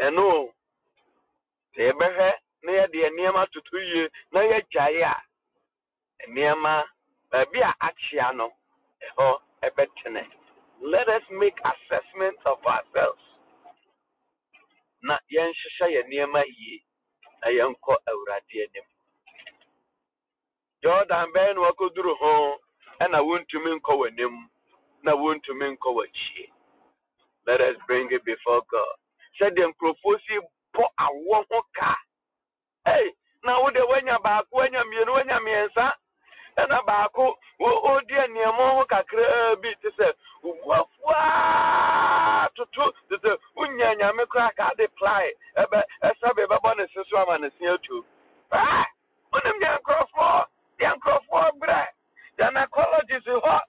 [0.00, 0.52] Ɛno
[1.76, 2.32] sɛ yɛbɛhwɛ
[2.64, 5.14] na yɛde nneɛma toto yie na yɛgyae a
[6.28, 6.72] nneɛma
[7.30, 8.52] baabi a akyea no
[9.06, 10.24] ɛhɔ ɛbɛtene.
[10.80, 13.22] Let us make assessment of ourselves.
[15.02, 16.82] Na yɛnhyehyɛ yɛ nneɛma yie
[17.42, 18.86] na yɛnkɔ awurade anim.
[20.82, 22.58] Jordan bɛyɛ na wakɔduru ho
[23.00, 24.48] ɛna wontumi nkɔ w'anim
[25.02, 26.50] na wontumi nkɔ w'akyie
[27.46, 28.96] let us bring it before god.
[29.40, 30.38] Sɛdeɛ nkurɔfoɔ si
[30.74, 31.96] bɔ awɔ ho ka
[32.86, 33.12] ei
[33.42, 35.92] na wode woanya baako woanya mmienu woanya mmiɛnsa.
[36.58, 40.12] Ɛna baako ɔdi nneɛma ho kakraa bi te sɛ
[40.44, 45.32] wobuafuaa toto te sɛ wonya nyame koraa ka ade plae.
[45.56, 48.04] Ɛbɛ ɛsɛbe bɛbɔ ne se so ama ne se atu
[49.32, 50.46] wonim deɛ nkurɔfoɔ
[50.78, 51.86] deɛ nkurɔfoɔ berɛ
[52.38, 53.60] gyanacologist hɔ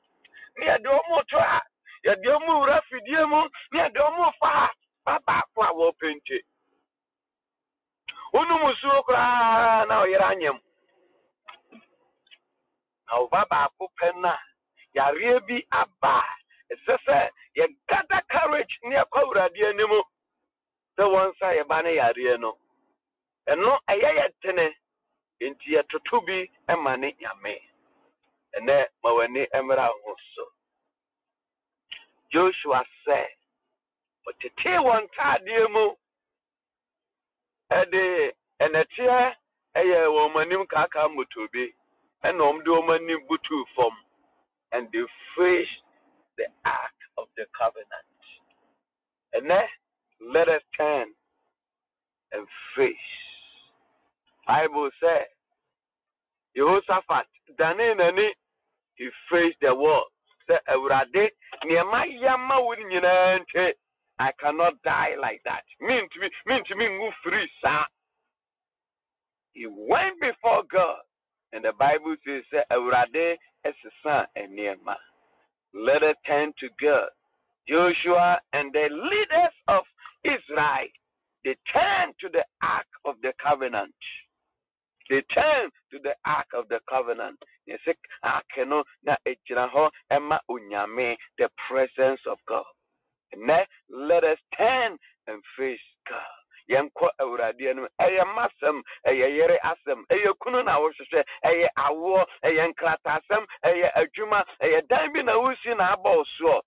[0.57, 1.61] ne yɛde ɔmo to a
[2.05, 3.41] yɛde ɔmo wura fidie mu
[3.71, 4.69] ne yɛde ɔmo fa
[5.05, 6.37] ba baako a wɔpɛnte
[8.35, 10.59] wonom suo koraa na ɔyere anyam
[13.07, 14.39] na ɔba baako pɛ no a
[14.95, 16.15] yareɛ bi aba.
[16.19, 19.93] A ɛsɛ sɛ yɛgada courage ne yɛkɔ awurade anim
[20.97, 22.57] sɛ wɔn nsa yɛba ne yareɛ no.
[23.47, 24.75] Ɛno ɛyɛ yɛ tene.
[25.41, 27.55] Nti yɛtoto bi ma ne nyame.
[28.57, 30.51] Ɛnɛ ma w'ani mmra ho so.
[32.31, 33.27] Joshua sɛ
[34.27, 35.95] ɔtetee wɔn ntaadeɛ mu.
[37.71, 39.35] Ɛde ɛnɛteɛ
[39.75, 41.73] ɛyɛ wɔn anim kaakaa mmotobi
[42.23, 43.95] ɛna wɔn de wɔn anim butuu fam
[44.71, 45.05] and they
[45.35, 45.83] faced
[46.37, 48.21] the ark of the covenant
[49.35, 49.67] ɛnɛ
[50.21, 51.13] let us turn
[52.31, 53.09] and face
[54.47, 55.25] bible sɛ
[56.55, 57.25] yehoshaphat
[57.57, 58.31] danee n'ani
[58.95, 60.05] he faced the wall.
[60.47, 61.29] Say, Awurade,
[61.65, 63.73] nneɛma yama wo nyinaa nte.
[64.19, 65.63] I cannot die like that.
[65.81, 67.85] Mean to me, mean to me, move free sir.
[69.53, 70.99] He went before God.
[71.53, 74.95] And the Bible says, Awurade ɛsesa nneɛma.
[75.73, 77.09] Let us turn to God.
[77.67, 79.83] Joshua and the leaders of
[80.23, 80.87] Israel,
[81.43, 83.95] they turned to the Ark of the Covenant.
[85.09, 87.37] They turned to the Ark of the Covenant.
[91.37, 92.74] The presence of God.
[93.89, 95.79] Let us turn and face
[96.09, 96.45] God.
[96.69, 97.87] yɛnkɔ awurade anim.
[98.01, 104.45] Ɛyɛ masɛm ɛyɛ yere asɛm ɛyɛ kunu na wohwehwɛ ɛyɛ awoɔ ɛyɛ nkratasɛm ɛyɛ adwuma
[104.61, 106.61] ɛyɛ dan na wosi na abɔ soɔ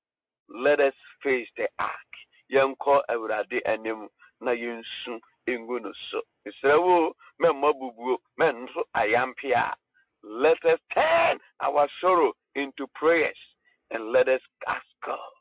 [0.49, 2.13] let us face the ark.
[2.51, 4.09] Yɛnkɔ awurade anim
[4.41, 6.23] na yɛnsu ngu so.
[6.47, 9.75] Mesrɛ wo mɛmmɔ bubuo mɛnso ayampe a
[10.23, 13.39] let us turn our sorrow into prayers
[13.91, 15.38] and let us ask God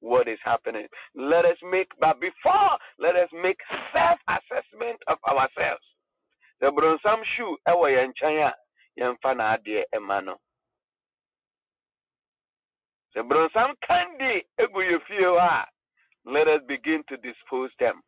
[0.00, 0.86] what is happening.
[1.14, 3.58] Let us make, but before, let us make
[3.92, 5.84] self assessment of ourselves.
[6.60, 8.52] The bronsam shoe, ewa yanchanya,
[8.98, 10.36] yamfa na adie emano.
[13.14, 15.64] The bronsam candy, egu yefie
[16.26, 18.02] let us begin to dispose them.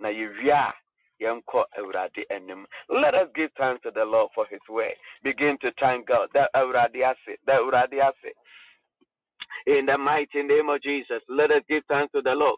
[0.00, 0.72] Na yewia,
[1.20, 5.70] yɛnkɔ awurade anim let us give thanks to the lord for his word begin to
[5.80, 7.60] thank god that awurade ase that
[9.66, 12.56] in the mighty name of Jesus, let us give thanks to the Lord.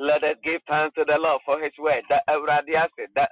[0.00, 2.02] Let us give thanks to the Lord for his word.
[2.08, 3.26] The Evradiase, the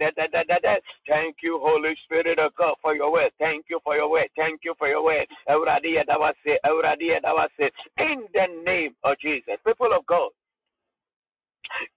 [0.00, 0.76] Zedadadada.
[1.06, 3.30] Thank you, Holy Spirit of God, for your word.
[3.38, 4.28] Thank you for your word.
[4.36, 5.26] Thank you for your word.
[5.48, 7.70] Evradiya Dawase.
[7.98, 9.56] In the name of Jesus.
[9.64, 10.30] People of God.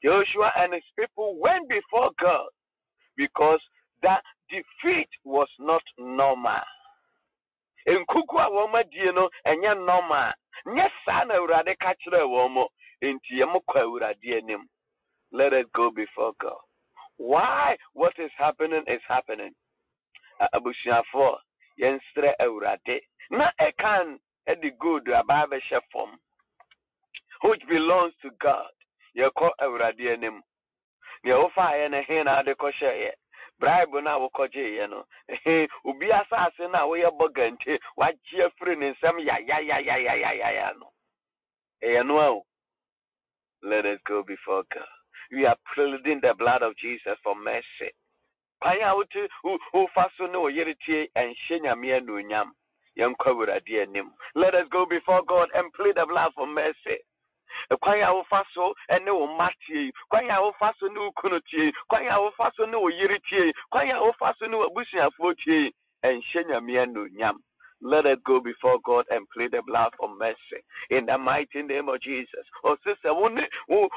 [0.04, 2.48] Joshua and his people went before God
[3.18, 3.60] because
[4.04, 6.62] that defeat was not normal.
[7.88, 10.34] nkuku a wɔn adie no ɛnyɛ normal.
[10.66, 12.68] Nyɛ saa na awurade ka kyerɛ wɔn mo
[13.02, 14.68] nti yɛn
[15.32, 16.58] let us go before god.
[17.18, 17.78] Why?
[17.94, 19.54] What is happening is happening.
[20.54, 21.38] Abusuafoɔ
[21.80, 23.02] yɛn srɛ awurade.
[23.30, 25.82] Na ɛkan ɛde gold aba abɛhyɛ
[27.42, 28.75] which belongs to god
[29.16, 30.44] yɛkɔ awurade anim.
[31.24, 33.12] Nea wofaeɛ no he na ade kɔhyɛeɛ?
[33.60, 35.06] Bribe no a wokɔgyeeɛ no
[35.86, 40.92] obi asase no a woyɛ bɔ gante wagye afiri ne nsɛm yayayayayayaya no.
[41.84, 42.46] Ɛyɛ no a o.
[43.64, 44.88] Let us go before god.
[45.32, 47.92] We are pleading the blood of jesus for mercy.
[48.62, 49.30] Kwan a wote
[49.74, 52.52] wofa so ne wo yere tie ɛnhyɛ nyame anuonyam.
[52.98, 54.14] Yɛnkɔ awurade anim.
[54.36, 57.00] Let us go before god and plead the blood for mercy
[57.82, 61.40] kwan a wofa so ne wo mma tie kwan a wofa so ne wo kunu
[61.50, 64.68] tie kwan a wofa so ne wo yere tie kwan a wofa so ne wo
[64.70, 65.72] abusuafoɔ tie
[66.04, 67.34] ɛnhyɛ
[67.82, 70.64] let us go before God and plead the blood for mercy.
[70.90, 72.46] In the mighty name of Jesus.
[72.64, 73.38] Oh, sister, when
[73.68, 73.90] you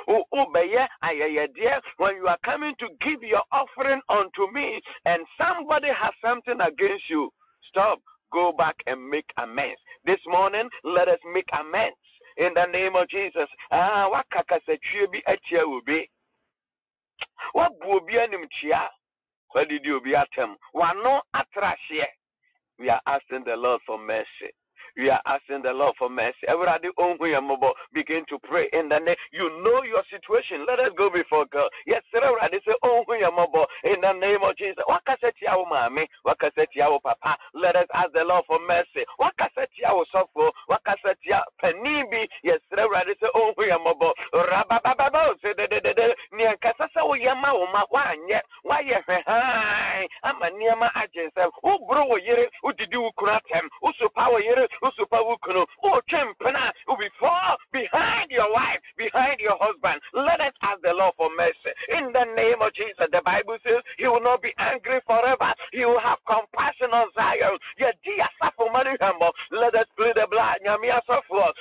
[2.26, 7.30] are coming to give your offering unto me and somebody has something against you,
[7.70, 8.00] stop,
[8.32, 9.80] go back and make amends.
[10.04, 11.96] This morning, let us make amends
[12.38, 13.48] in the name of Jesus.
[13.70, 16.10] Ah, wakakasatwie bi atia obi.
[17.54, 18.88] Wabu obi animtia.
[19.54, 20.56] Wadidi obi atem.
[20.74, 22.06] Wano atrahye.
[22.78, 24.54] We are asking the Lord for mercy.
[24.98, 26.42] We are asking the Lord for mercy.
[26.50, 26.90] Everybody,
[27.94, 29.14] begin to pray in the name.
[29.30, 30.66] You know your situation.
[30.66, 31.70] Let us go before God.
[31.86, 34.82] Yes, everybody say, Oh, in the name of Jesus.
[36.98, 37.36] Papa.
[37.54, 39.06] Let us ask the Lord for mercy.
[41.62, 42.26] Penibi.
[42.42, 43.54] Yes, everybody say, oh.
[44.34, 45.78] Rabababa, say, de de
[47.08, 50.08] wo yama wo ma wanye, waye hwehai.
[50.22, 51.40] Ama niema ajense.
[51.62, 53.68] Ubro wo yere, udidi ukuratem.
[53.82, 55.66] Usupa wo yere, usupa wukunu.
[55.82, 60.00] Uche mpena, before, behind your wife, behind your husband.
[60.14, 61.72] Let us ask the Lord for mercy.
[61.96, 65.54] In the name of Jesus, the Bible says He will not be angry forever.
[65.72, 67.58] He will have compassion on Zion.
[67.78, 67.90] Plead.
[67.90, 68.26] Of your
[68.98, 69.34] self-love.
[69.52, 71.54] Let us bleed the blood of your self-love.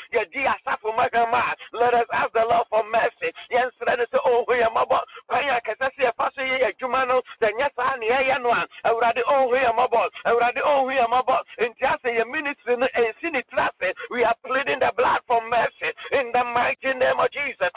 [1.74, 3.30] Let us ask the Lord for mercy.
[3.52, 5.04] Yes, let us say, Oh, we are mobile.
[5.30, 8.68] Kwanya kasa si efa so ye adwuma no, sɛ nyɛ saa ne ɛyɛ no a,
[8.88, 10.02] Awurade ɔnhu yɛ mɔbɔ.
[10.26, 12.88] awurade ɔnhu yɛ mmɔbɔ nti asɛ yɛ ministry no
[13.24, 15.90] ne tiri ase we are pleading the blood for mercy.
[16.12, 17.72] In the mighty name of jesus.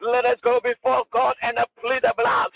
[0.00, 2.50] Let us go before god and uh, plead the blood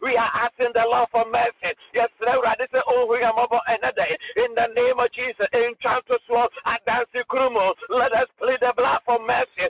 [0.02, 1.70] we are asking the lord for mercy.
[1.94, 4.06] Yɛsrɛ awurade sɛ ɔnhu yɛ mmɔbɔ ɛnɛ dɛ
[4.44, 9.00] in the name of jesus in ntwa ntosoɔ adanse kurumu let us plead the blood
[9.04, 9.68] for mercy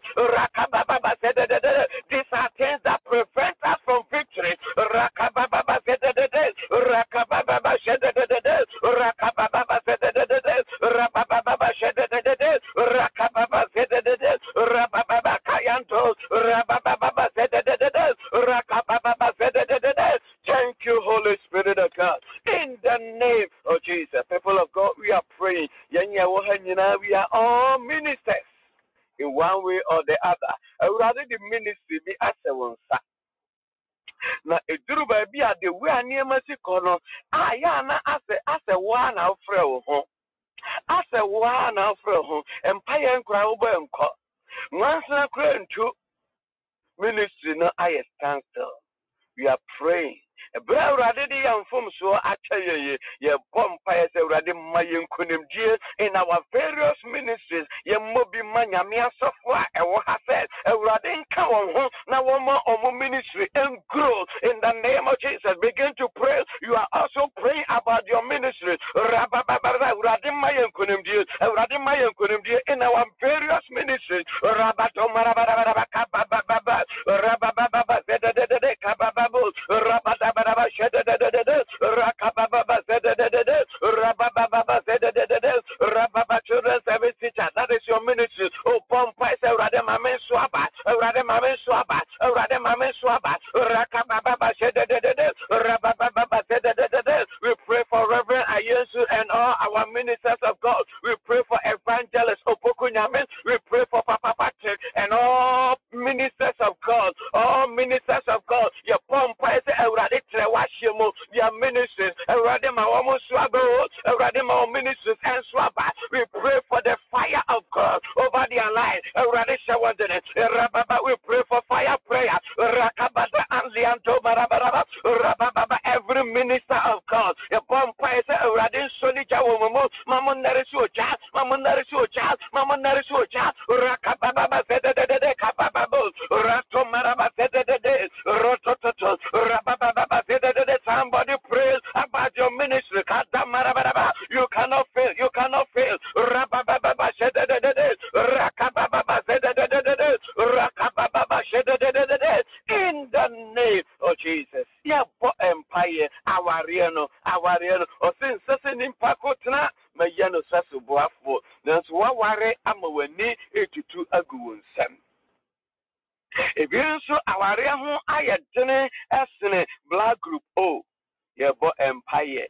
[171.43, 172.45] yɛbɔ mpaeɛ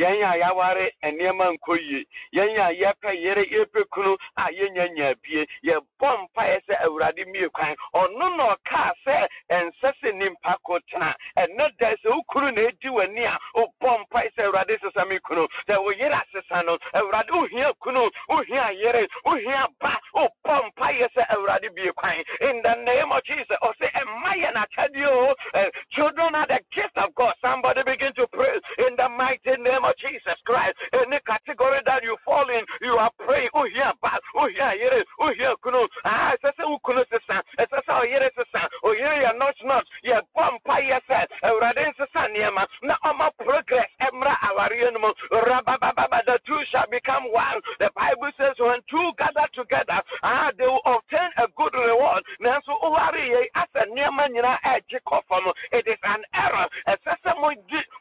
[0.00, 5.14] yɛn a yɛaware nneɛma nkɔ yie yɛn a yɛpɛ yere yɛpɛ kunu a yɛnya nya
[5.22, 7.74] bie yɛbɔ mpaeɛ sɛ awurade mmie kwan.
[7.94, 11.14] Ɔno na ɔkaa sɛ ɛnsɛ sɛ nimpa ko tena.
[11.36, 15.46] Ɛnɛ da sɛ wo na ɛdi w'ani a wobɔ mpaeɛ sɛ awurade sesa me kunu.
[15.68, 21.26] Sɛ wo yere asesa no awurade wohia kunu wohia yere wohia ba wobɔ mpaeɛ sɛ
[21.34, 22.22] awurade bie kwan.
[22.40, 25.34] In the name of jesus ɔsɛ ɛmma yɛ n'akyadeɛ o.
[25.54, 27.34] Eh, children are the gift of god.
[27.40, 28.60] Somebody begin to pray.
[28.78, 30.76] In the mighty name of Jesus Christ.
[30.92, 33.48] Any category that you fall in, you are praying.
[33.56, 34.20] Oh, here, bad.
[34.36, 35.00] Oh, here, here.
[35.16, 35.88] Oh, here, kuno.
[36.04, 36.52] Ah, it's a
[36.84, 37.40] kuno sister.
[37.56, 38.64] It's a say, oh, here, sister.
[38.84, 39.84] Oh, here, you're not, not.
[40.04, 41.24] Yeah, bumpa, yes, sir.
[41.24, 42.68] Eh, Radin, sister, Niama.
[42.84, 43.88] Now, I'm a progress.
[44.04, 45.08] Emra, awarianum.
[45.32, 47.64] Rabababa, the two shall become one.
[47.80, 52.22] The Bible says, when two gather together, ah, they will obtain a good reward.
[52.44, 56.66] Now, so, oh, eh, as a Niama, you know, eh, um, it is an error.
[56.86, 57.16] As a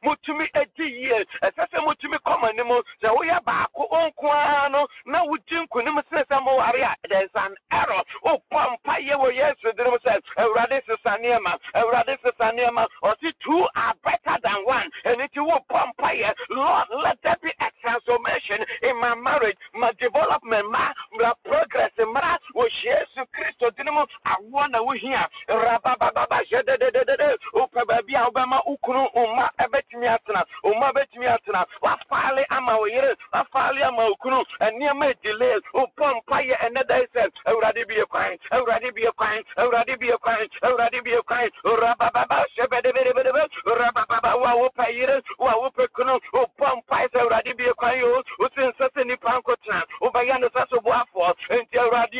[0.03, 2.69] mutumi edi yie ɛsɛ sɛ mutumi kɔma anim
[3.01, 7.55] sɛ woyɛ baako nko ara no na wogye nkonim sene sɛ moware a there's an
[7.71, 8.01] error.
[8.25, 12.87] Wopɔ mpayɛ wɔ yesu mu sɛ awurade sesa nneɛma awurade sesa nneɛma.
[13.03, 14.89] Ɔse two are better than one.
[15.05, 20.65] Ɛno nti wopɔ mpayɛ lord let there be a transformation in my marriage my development
[20.71, 24.05] ma my progress mmara wɔ yesu kristo mu.
[24.25, 30.91] Awoɔ na wohia rabababa hyɛdededede wopɛ baabi a wobɛma wo kunu mma ɛbɛtumi atena mma
[30.93, 34.43] bɛtumi atena wafaale ama wo yere wafaale ama wo kunu.
[34.61, 40.17] Nneɛma delay wopɔ mpayɛ ɛnɛ da sɛ awurade bie kwan awurade bie kwan awurade bie
[40.21, 41.49] kwan awurade bie kwan.
[41.63, 47.53] Rabababa hyɛbɛdebedebedebe rabababa wo a wopɛ yere wo a wopɛ kunu wopɔ mpae sɛ awurade
[47.57, 48.23] bie kwan yo.
[48.39, 51.33] Wosi nsɛ sɛ nnipa nkotena wobɛyɛ no sɛ so boafoɔ.
[51.49, 52.13] Enti awurade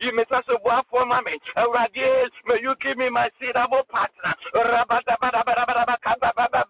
[0.00, 1.38] yi me sɛ so boafoɔ ma me.
[1.56, 4.34] Awurade may you give me my suitable partner.
[4.54, 6.63] Rabadabadabadabadaba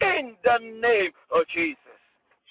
[0.00, 1.78] in the name of Jesus.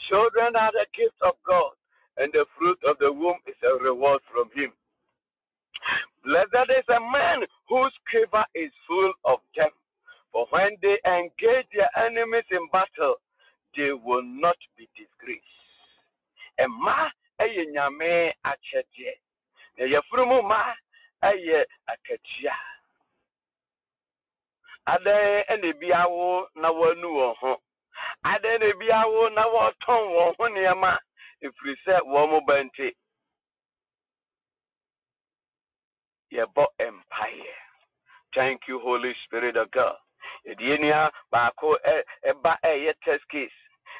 [0.09, 1.74] Children are the gift of God
[2.18, 4.72] and the fruit of the womb is a reward from him.
[6.24, 9.72] Blessed is a man whose quiver is full of them.
[10.34, 13.15] For when they engage their enemies in battle,
[13.77, 15.45] they will not be disgraced.
[16.59, 19.13] Ɛma ɛyɛ nyame akyɛdeɛ.
[19.77, 20.73] Na yɛfunu mu ma
[21.23, 22.55] ɛyɛ akatua.
[24.88, 27.61] Adan ɛna ebi awo na wɔanu wɔn ho.
[28.25, 30.97] Adan na ebi awo na wɔtɔn wɔn ho nneɛma
[31.41, 32.91] efiri sɛ wɔn mo bɛnte.
[36.34, 37.55] yɛbɔ mpaeɛ
[38.34, 39.97] thank you holy spirit of god
[40.47, 41.77] yɛdeɛ nua baako
[42.25, 43.51] ɛba ɛyɛ test case.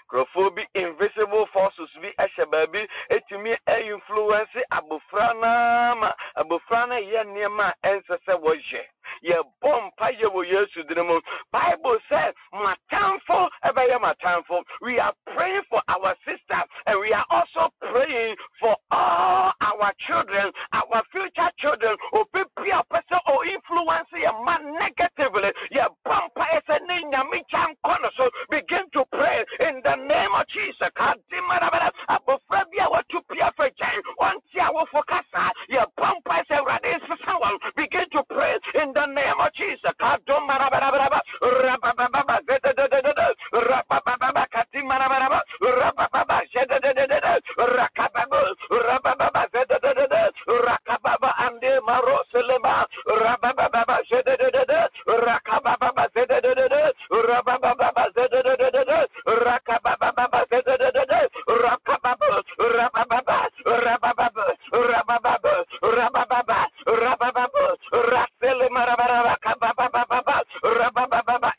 [0.08, 6.12] Nkurɔfoɔ bi invisible forces bi hyɛ baabi etumi influence abofra naa ma.
[6.38, 8.84] Abofra no yɛ nneɛma a ɛnsɛ sɛ wɔyɛ
[9.24, 11.20] yɛbɔ mpaeɛ wɔ yesu din mu
[11.52, 18.36] bible says matamfo ɛbɛyɛ we are praying for our sister and we are also praying
[18.60, 24.32] for all our children our future children obi bi a pɛ sɛ o influence yɛ
[24.46, 25.52] ma negatively.
[25.72, 30.34] Yɛbɔ mpaeɛ sɛ ne nyame gya nkɔ no so begin to pray in the name
[30.36, 30.90] of jesus.
[30.98, 33.20] Bi a watu
[34.74, 35.52] wofo kasa.
[35.70, 43.24] Sɛ wɔn begin to pray in the name of jesus kadomarabarabara rabababa zedededede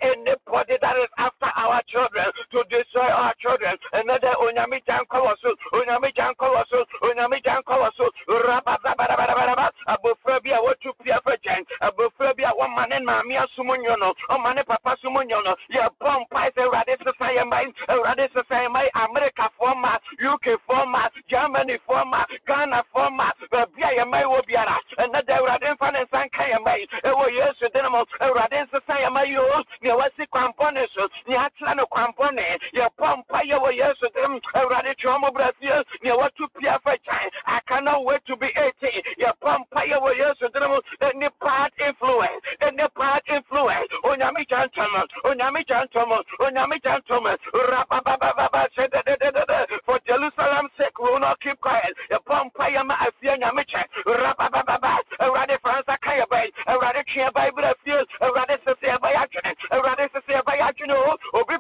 [0.03, 3.77] anybody that is after our children to destroy our children.
[3.93, 10.93] Another onyami janko wasu onyami janko wasu onyami janko wasu rabababa abofra bi a watu
[11.03, 14.97] pia fa gyan abofra bi a wɔma ne maame asom nyɔ no ɔma ne papa
[15.03, 18.84] som nyɔ no yɛbɔ mpae sɛ awurade sesa yɛ man
[19.15, 19.99] awurade sesa yɛ man amerikafoɔ ma
[20.35, 25.75] ukfoɔ ma germanyfoɔ ma ghanafoɔ ma baabi a yɛ man wɔ biara ɛnɛ da awurade
[25.75, 29.63] mfa ne nsa nka yɛ man ɛwɔ yesu din mu awurade nsesa yɛ man yoo
[29.83, 34.95] nea wasi kwampɔne so nea akyerɛ no kwampɔne yɛbɔ mpaeɛ wɔ yesu din mu awurade
[34.99, 39.03] twɛ ɔmo bra fie nea watu pia fa gyan I cannot wait to be 18
[39.19, 43.93] yɛbɔ mpaeɛ wɔ yesu din mu any bad influence any bad influence
[44.25, 44.95] onyame ntɔm
[45.29, 46.11] onyame ntɔm
[46.41, 47.25] onyame ntɔm
[47.71, 51.95] rababababa hyɛdɛdɛdɛdɛ for jerusalem sake we will not keep quiet.
[52.11, 54.99] Yɛbɔ mpaeɛ ma afie nyame kyɛ rababababa.
[55.21, 59.21] Awurade faransa ka yɛ bɛn awurade twe yɛ bɛn bra fie awurade sese yɛ bɛyɛ
[59.25, 61.55] adwene awurade sese yɛ bɛyɛ adwene o obi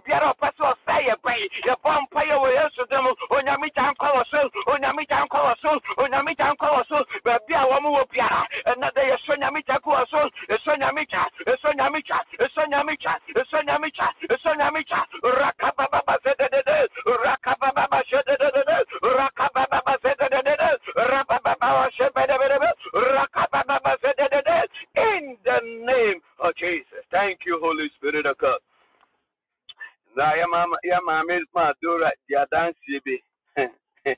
[1.05, 4.41] yɛ bɛn yɛbɔ mpaeɛ wɔ yesu din mu onyame gya nkɔ wɔ so
[4.73, 5.71] onyame gya nkɔ wɔ so
[6.03, 9.35] onyame gya nkɔ wɔ so baabi a wɔn wɔ biara ɛnɛ dɛ yɛsɔ
[12.75, 14.43] rakababa
[15.33, 16.01] rakababa
[21.05, 21.62] rakababa
[22.95, 23.97] rakababa
[24.97, 27.05] in the name of Jesus.
[27.11, 28.61] Thank you Holy Spirit of God.
[30.16, 30.77] Na ya mama
[32.39, 33.16] adansie bi.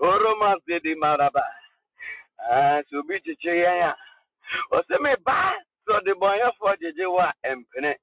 [0.00, 1.42] Koroma zedi maraba
[2.40, 3.94] ah so a
[4.72, 5.14] ɔsɛ me
[5.96, 7.94] sɛ ɔde bɔnyɛfoɔ gyegye wɔ a ɛmpene.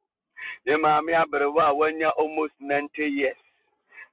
[0.66, 3.38] Ne maame aberewa a wanya almost 90 years.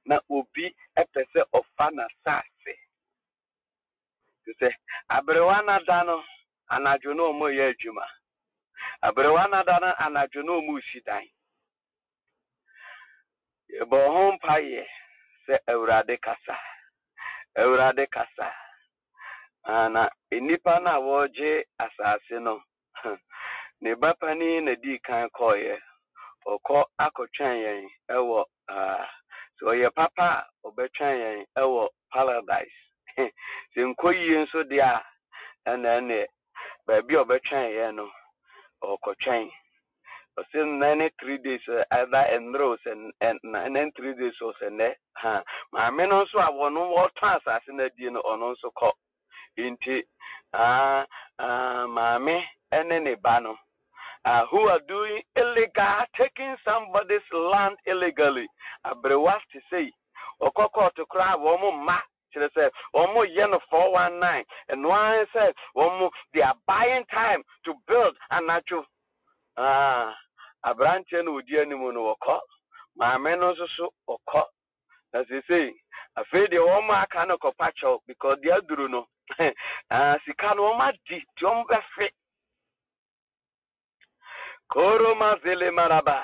[0.05, 2.73] Na obi pɛ sɛ ɔfa n'asase.
[4.45, 4.69] Te sɛ
[5.09, 6.23] aberewa nada no
[6.71, 8.05] anadwo na ɔmo yɛ adwuma.
[9.03, 11.27] Aberewa nada no anadwo na ɔmo si dan.
[13.71, 14.85] Yɛbɔ ho mpayɛ
[15.47, 16.57] sɛ awurade kasa.
[17.57, 18.53] Awurade kasa.
[19.67, 22.61] Na nnipa no wɔregye asase no
[23.81, 25.77] ne ba panin na di kan kɔɔeɛ
[26.53, 27.81] ɔkɔ akɔtwɛn yɛn
[28.15, 28.39] ɛwɔ
[29.57, 32.77] sɛ ɔyɛ papa a ɔbɛtwɛn yɛn ɛwɔ paradise.
[33.73, 35.03] Sɛ nkɔ yie nso deɛ a
[35.69, 36.25] ɛna ɛne
[36.87, 38.05] baabi a ɔbɛtwɛn yɛn no
[38.83, 39.49] ɔkɔtwɛn.
[40.37, 44.95] Ɔsɛ nnɛ ne three days ɛda ɛnnerɛ o sɛ ɛnɛ three days o sɛ nnɛ
[45.17, 48.91] ha maame no nso a wɔno wɔtɔn asase no adie no ɔno nso kɔ.
[49.57, 50.03] Nti
[51.95, 52.35] maame
[52.73, 53.57] ɛne ne ba no
[54.25, 58.47] uh, who are doing illegal, taking somebody's land illegally.
[58.85, 59.91] Abrewa to say,
[60.41, 61.97] Okoko to cry, Womo ma.
[62.33, 64.19] kyerɛ sɛ wɔn yɛ no four one
[65.33, 68.85] said, wɔn they are buying time to build anadwo
[69.57, 70.15] ah
[70.65, 72.39] aberanteɛ no odi anim no wɔkɔ
[72.97, 74.43] maame no nso so wɔkɔ
[75.13, 75.73] na sesei
[76.17, 79.07] afei deɛ wɔn aka no kɔpa kyɛw because deɛ aduru no.
[80.25, 82.09] Sika no wɔn deɛ wɔn bɛfe
[84.71, 86.23] koro mazele maraba.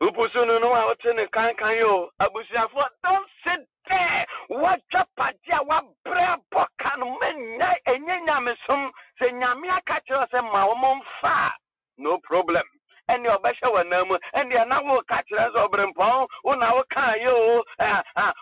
[0.00, 4.26] Upusunu no a wote ne kankan yo abusuafoɔ don't sit there.
[4.50, 10.40] Wadwa pagye a wabrɛ abɔ ka no manya ɛnyɛ nyamesom sɛ nyame aka kyerɛ sɛ
[10.52, 11.52] ma wɔmɔ mfa.
[11.98, 12.64] No problem.
[13.10, 14.18] Ɛne ɔbɛhyɛ wɔ nan mu.
[14.34, 17.64] Ɛne na woka kyerɛ sɛ ɔberempɔn wo na wokaa yɛ o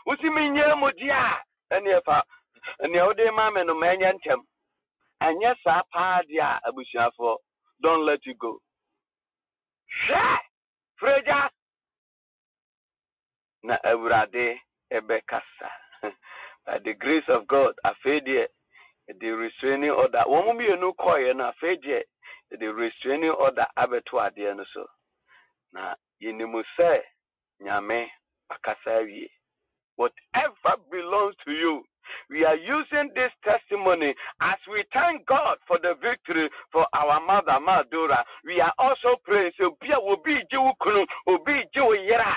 [0.06, 1.38] wosi menyɛ mu di a
[1.72, 2.22] ɛne ɛfa
[2.88, 4.40] nea wode ma me no ma ɛnyɛ ntɛm.
[5.22, 7.36] Ɛnyɛ saa paa deɛ a abusuafoɔ
[7.80, 8.58] don't let you go
[9.88, 10.38] hwɛ
[11.00, 11.50] fragya
[13.62, 14.60] na awurade
[14.92, 15.70] ɛbɛkasa
[16.66, 18.46] by the grace of god afei deɛ
[19.20, 20.22] the restraining order.
[20.26, 22.02] Wɔn mmienu kɔɔeɛ no afei deɛ
[22.58, 24.86] the restraining order abɛto adeɛ no so.
[25.72, 27.02] Na yɛnim sɛ
[27.60, 28.10] nyame
[28.50, 29.30] akasa awie.
[29.96, 31.84] Whatever belongs to you
[32.30, 37.58] we are using this testimony as we thank God for the victory for our mother
[37.60, 38.24] Madura.
[38.44, 42.36] We are also praying so be obi jiwu kunu obi jiwu yera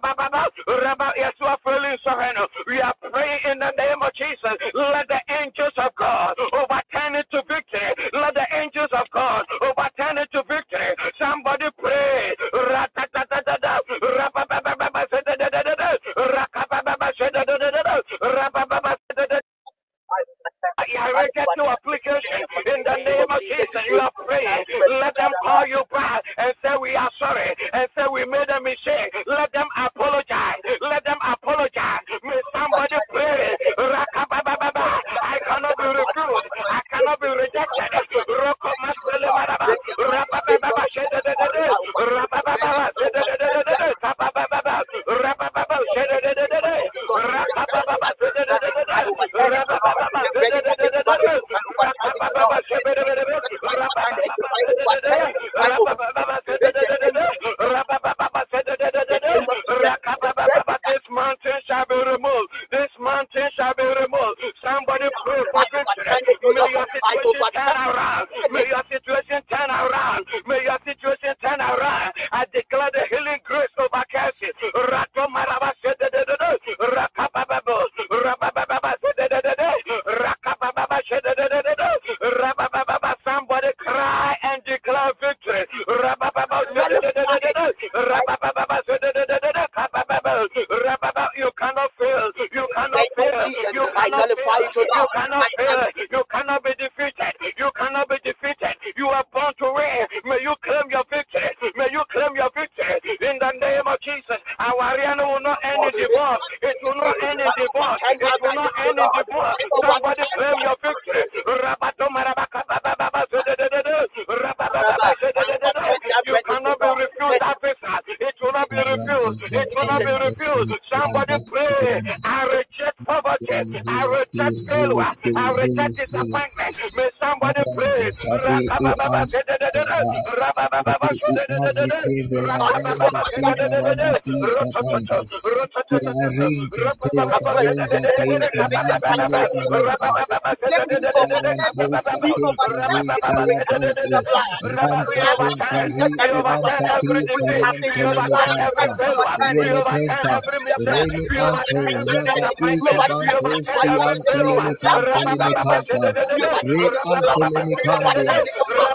[132.11, 132.27] Re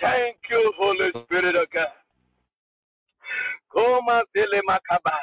[0.00, 1.92] Thank you, Holy Spirit of God.
[3.72, 5.14] Koma Dele Makaba.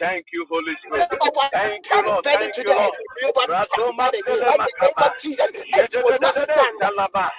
[0.00, 1.08] Thank you, Holy Spirit.
[1.52, 2.24] Thank you, Lord.
[2.24, 2.96] Thank you, Lord.
[3.48, 5.10] Ratoma Dele Makaba.
[6.80, 7.30] Dalaba.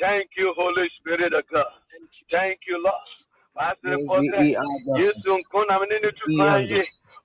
[0.00, 1.66] Thank you, Holy Spirit of God.
[2.30, 3.04] Thank you, Lord.
[3.56, 4.56] Pastor Posse,
[4.94, 5.98] Yesu nko na mene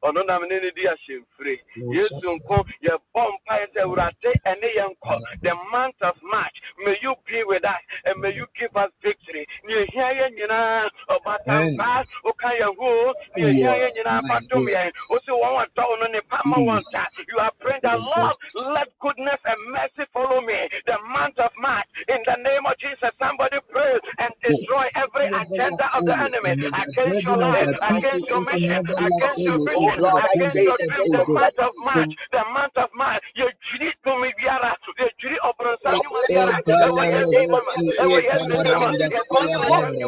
[0.04, 0.22] ne tu kwan ye.
[0.22, 1.60] Ɔno na mene ne di ahyɛmfire.
[1.92, 5.20] Yesu nko yɛ bɔ mpaeɛ sɛ Awurade ɛne yɛn nkɔ.
[5.44, 9.48] The month of March, may you be with us and may you give us victory.
[9.66, 13.14] Ne ehia yɛn nyinaa ɔbatampa woka yɛn ho.
[13.38, 14.92] Ne ehia yɛn nyinaa batom yɛn.
[15.12, 16.84] Wosi wɔn ɔdɔ wo no ne pama wɔn.
[17.30, 18.36] You are praying that Lord,
[18.76, 20.70] let goodness and mercy follow me.
[20.86, 25.86] The month of March, in the name of Jesus, somebody pray and destroy every agenda
[25.98, 30.78] of the enemy against your life, against your mission, against your vision, against your.
[31.12, 35.38] The month of March, the month of March, you jiri to me biara, you jiri
[35.46, 36.60] obronsa you biara.
[36.80, 38.76] Ewa yes mama, ewa yes mama,
[39.14, 40.00] you call you what you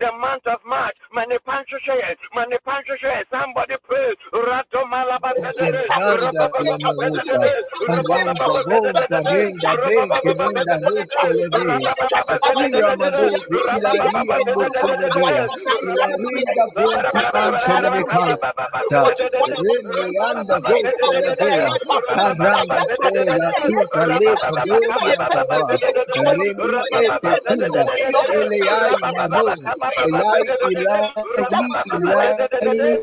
[0.00, 3.24] the month of March, mane pancho cheyen, mane pancho cheyen.
[3.30, 4.14] Somebody pray.
[4.32, 4.80] Rato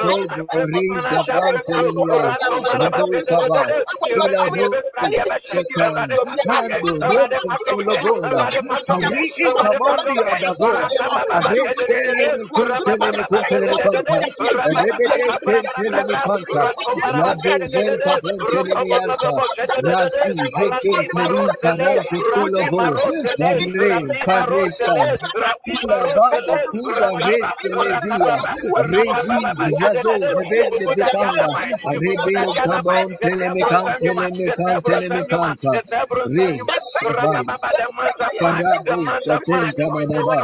[0.00, 2.34] told you, Riz Gabantelia,
[2.72, 3.72] Rabu Kaba,
[4.12, 5.22] Kila Rupi,
[5.52, 6.08] Sekan,
[6.46, 8.50] Mandu, Rupi Sulogunda,
[8.88, 10.88] Ri in Kamandia Dago,
[11.48, 14.18] Ri Tele Kuntele Kuntele Kanta,
[14.64, 16.72] Rebele Kuntele Kanta,
[17.12, 19.32] Rabu Zenta Kuntele Yanta,
[19.82, 22.98] Rati Zeki Kuri Karanti Sulogo,
[23.38, 25.18] Ri Kareta,
[25.64, 28.42] Kila Bada Kula Ri Telezia,
[28.90, 31.46] Ri Zindi, Mazo, Rebende Bekanda,
[32.00, 35.56] Rebende Kabon, Telemekan, Telemekan, Telemekan,
[36.26, 36.48] Re,
[37.02, 37.40] Karabo,
[39.24, 40.38] Satin, Kamanaba,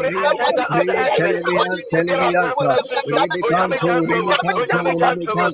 [0.00, 2.48] Re, Telemian, Telemian,
[3.10, 5.50] Rebekan, Rebekan, Telemekan,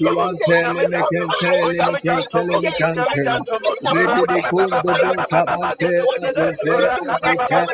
[0.00, 2.96] Tuan, Telemekan, Telemekan, Telemekan,
[3.92, 4.78] Rebende Kundo,
[5.30, 7.66] Kaban, Telemekan, Telemekan,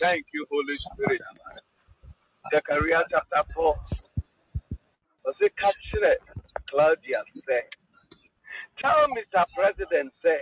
[0.00, 1.22] Thank you, Holy Spirit.
[2.52, 3.76] Zechariah chapter 4.
[5.26, 6.14] Ɔsɛ ka kyerɛ
[6.70, 7.60] Claudia sɛ,
[8.80, 9.44] tell Mr.
[9.54, 10.38] President sɛ,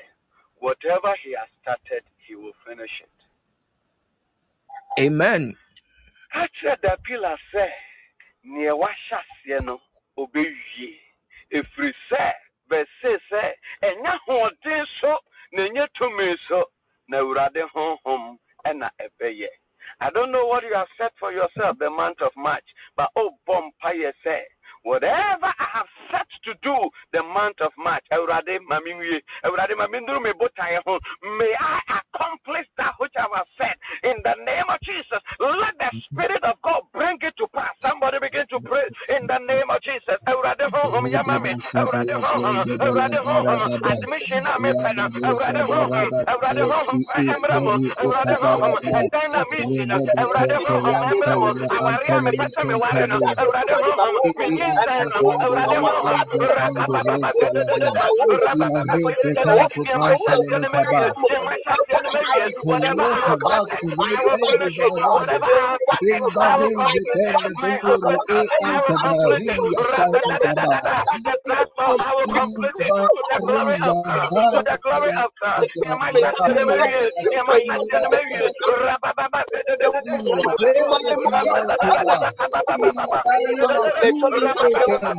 [0.56, 3.10] whatever he has started, he will finish it.
[5.00, 5.56] Amen.
[6.32, 7.70] Ka kyerɛ Dapila sɛ,
[8.44, 9.82] nea wahyɛ aseɛ no,
[10.18, 11.00] obɛwie.
[11.52, 12.34] Ɛfiri sɛ,
[12.70, 15.18] bɛse sɛ, ɛnyɛ hoɔden so,
[15.52, 16.64] na ɛnyɛ tumi so,
[17.08, 19.44] na Awurade honhom ɛbɛyɛ.
[19.46, 19.56] Eh,
[20.00, 22.64] I don't know what you have set for yourself the month of March,
[22.96, 24.42] but oh, Bompire say,
[24.88, 26.72] whatever I have set to do
[27.12, 28.16] the month of March, may
[31.60, 33.76] I accomplish that which I have said.
[34.08, 35.20] In the name of Jesus.
[35.40, 37.76] Let the Spirit of God bring it to pass.
[37.84, 38.88] Somebody begin to pray.
[39.12, 40.16] In the name of Jesus.
[54.78, 55.08] Pɛsɛ
[84.30, 85.18] me ware no,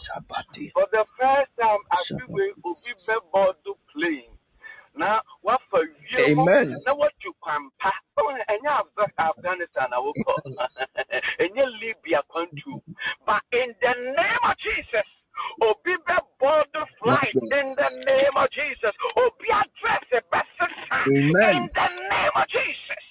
[0.73, 4.28] For the first time, I feel we will be able to play.
[4.96, 6.24] Now, what for you?
[6.28, 6.76] Amen.
[6.86, 7.94] Now, what you can pass?
[8.18, 10.42] Oh, and you have Afghanistan, call.
[11.38, 12.76] And you Libya, country.
[13.26, 15.06] But in the name of Jesus,
[15.62, 17.52] Obi be board the flight Lord.
[17.52, 18.94] in the name of Jesus.
[19.16, 21.70] Obi address a best in Amen.
[21.74, 23.04] the name of Jesus.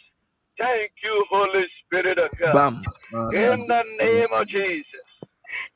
[0.57, 2.55] Thank you, Holy Spirit of God.
[2.55, 2.83] Bam.
[3.33, 5.07] In the name of Jesus.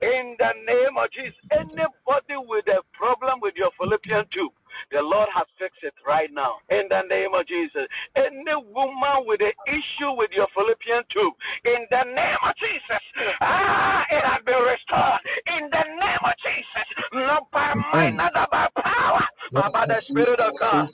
[0.02, 1.40] In the name of Jesus.
[1.52, 4.54] Anybody with a problem with your fallopian tube,
[4.92, 6.60] the Lord has fixed it right now.
[6.70, 7.88] In the name of Jesus.
[8.16, 11.36] Any woman with an issue with your fallopian tube,
[11.66, 13.04] in the name of Jesus.
[13.42, 15.22] Ah, it has been restored.
[15.58, 16.88] In the name of Jesus.
[17.14, 20.90] Not by might, not by power, but by the Spirit of God.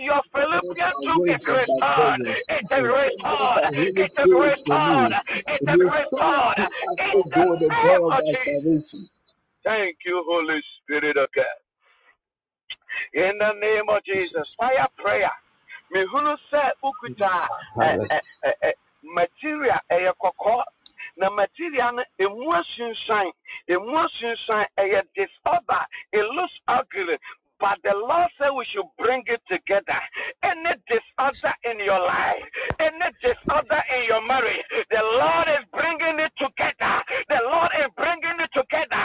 [0.00, 2.20] Your fallopian tube is restored.
[2.48, 3.64] It is restored.
[3.96, 5.12] It is restored.
[5.48, 6.58] It is restored.
[6.98, 8.44] In the God, the name door of of Jesus.
[8.44, 9.08] salvation.
[9.66, 11.58] Thank you, Holy Spirit of God.
[13.14, 14.54] In the name of Jesus.
[14.58, 15.32] Fire prayer.
[15.92, 17.48] Mehunu sɛ ukuta
[17.86, 18.72] eh, eh, eh,
[19.02, 20.64] material ɛyɛ kɔkɔɔ
[21.18, 23.30] na material no emu asunsan
[23.68, 27.18] emu asunsan ɛyɛ disorder it looks ugly
[27.60, 30.00] but the Lord said we should bring it together.
[30.44, 32.44] Any disorder in your life,
[32.80, 34.60] any disorder in your marriage,
[34.90, 36.94] the Lord is bringing it together.
[37.28, 39.04] The Lord is bringing it together.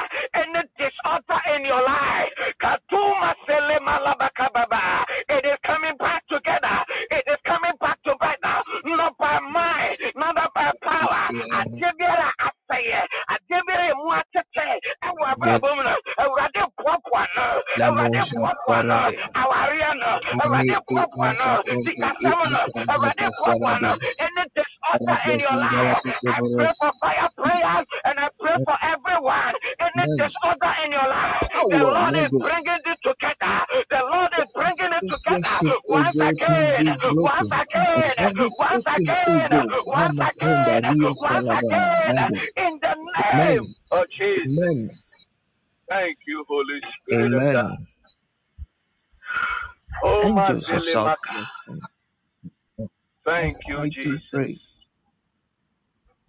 [0.81, 5.05] Any disorder in your life, Katuma sele malabakababa.
[5.29, 6.77] it is coming back together.
[7.11, 8.57] It is coming back together.
[8.85, 11.29] Not by might, not by power.
[11.53, 14.81] Adebiara aseye, adebiara emu atete.
[15.05, 17.61] Ewu abrabom no, Awurade boaboa no.
[17.85, 18.99] Awurade boaboa no.
[19.35, 21.63] Awareɛ no, Awurade boaboa no.
[21.85, 23.97] Sikasɛm no, Awurade boaboa no.
[24.19, 24.43] Any
[24.91, 29.53] disorder in your life, I pray for fire prayers and I pray for everyone.
[29.79, 33.55] Any disorder in your life, the Lord is bringing it together.
[33.89, 36.85] The Lord is bringing it together oh once again,
[37.17, 44.47] once again, once oh again, once again, once again, in the name of Jesus.
[44.47, 44.89] Amen.
[45.89, 47.33] Thank you, Holy Spirit.
[47.33, 47.87] Amen.
[50.03, 51.19] Oh, Angels of Mazele Maka.
[51.25, 51.81] salvation.
[52.79, 52.89] As
[53.25, 54.70] Thank you, Jesus.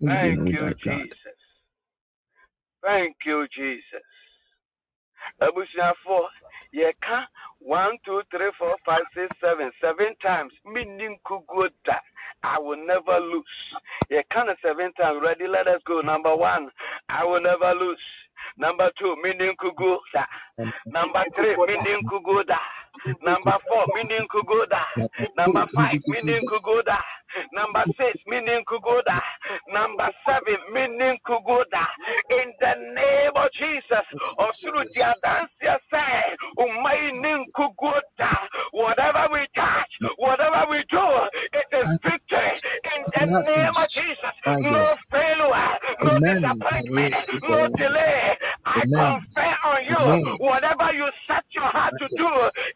[0.07, 0.75] Thank you.
[0.83, 1.39] Jesus.
[2.83, 4.07] Thank you, Jesus.
[5.43, 6.29] Abusuafo,
[6.75, 7.27] yɛka
[7.61, 10.53] one, two, three, four, five, six, seven, seven times.
[10.65, 11.99] Meaning kuguo da.
[12.45, 13.47] I will never lose.
[14.11, 15.21] Yɛka no seven times.
[15.23, 15.49] Ready?
[15.49, 16.01] Let us go.
[16.03, 16.71] Number one,
[17.09, 18.01] I will never lose.
[18.59, 20.25] Number two, meaning kuguo da.
[20.91, 22.59] Number three, meaning kuguo da.
[23.23, 24.83] Number four, meaning kugoda.
[25.37, 26.99] Number five, meaning kugoda.
[27.53, 29.21] Number six, meaning kugoda.
[29.69, 31.85] Number seven, meaning kugoda.
[32.31, 34.07] In the name of Jesus,
[34.39, 38.33] Osuru Diadansia say, Umaining kugoda.
[38.73, 41.07] Whatever we touch, whatever we do,
[41.55, 42.53] it is victory.
[42.97, 48.37] In the name of Jesus, no failure, no disappointment, no delay.
[48.65, 52.29] I confer on you, whatever you set your heart to do,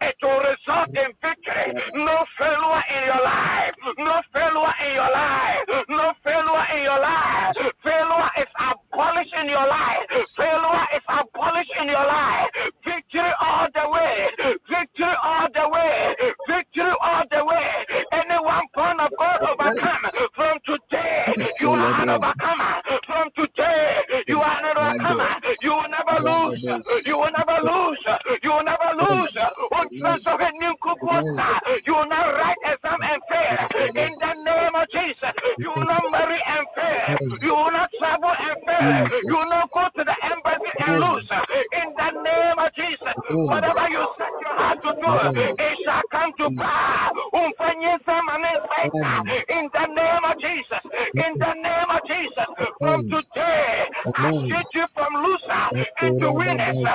[0.03, 1.71] it will result in victory.
[1.95, 3.75] No failure in your life.
[3.99, 5.67] No failure in your life.
[5.89, 7.55] No failure in your life.
[7.85, 10.07] Failure is abolished in your life.
[10.37, 12.51] Failure is abolished in your life.
[12.85, 14.15] Victory all the way.
[14.69, 16.17] Victory all the way.
[16.49, 17.71] Victory all the way.
[18.13, 20.05] Anyone born of God overcome.
[20.35, 22.75] From today, you are an overcomer.
[23.27, 25.27] From today, you are not overcomer.
[25.27, 25.43] Amen.
[25.63, 26.63] You will never lose.
[27.07, 28.07] You will never lose.
[28.43, 29.35] You will never lose.
[29.75, 29.87] On
[30.63, 31.49] new kukusa.
[31.87, 33.67] You will not write exam and fail.
[33.99, 35.35] In the name of Jesus.
[35.59, 37.19] You will not marry and fail.
[37.43, 38.95] You will not travel and fail.
[39.27, 41.27] You will not go to the embassy and lose.
[41.83, 43.17] In the name of Jesus.
[43.51, 45.11] Whatever you set your heart to do,
[45.59, 47.11] it shall come to pass.
[47.35, 48.23] Umfanyisa.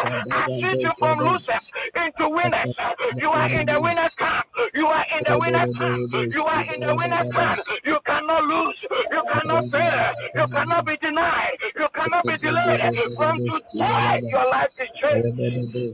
[0.04, 0.28] Winners.
[0.32, 1.66] I switch you from losers
[1.96, 2.72] into winners.
[3.22, 4.48] You are in the winner's camp.
[4.74, 6.02] You are in the winner's camp.
[6.34, 7.60] You are in the winner's camp.
[7.86, 8.80] You cannot lose.
[9.12, 10.08] You cannot fail.
[10.38, 11.58] You cannot be denied.
[11.78, 12.82] You cannot be delayed.
[13.18, 15.30] From today, your life is changed.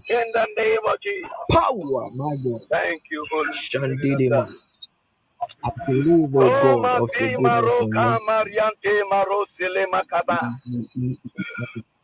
[0.10, 1.42] In the name of Jesus.
[1.52, 2.62] Power, my God.
[2.72, 4.20] Thank you, Holy Spirit.
[5.66, 8.30] I believe, oh Oh, God, of Mati goodness and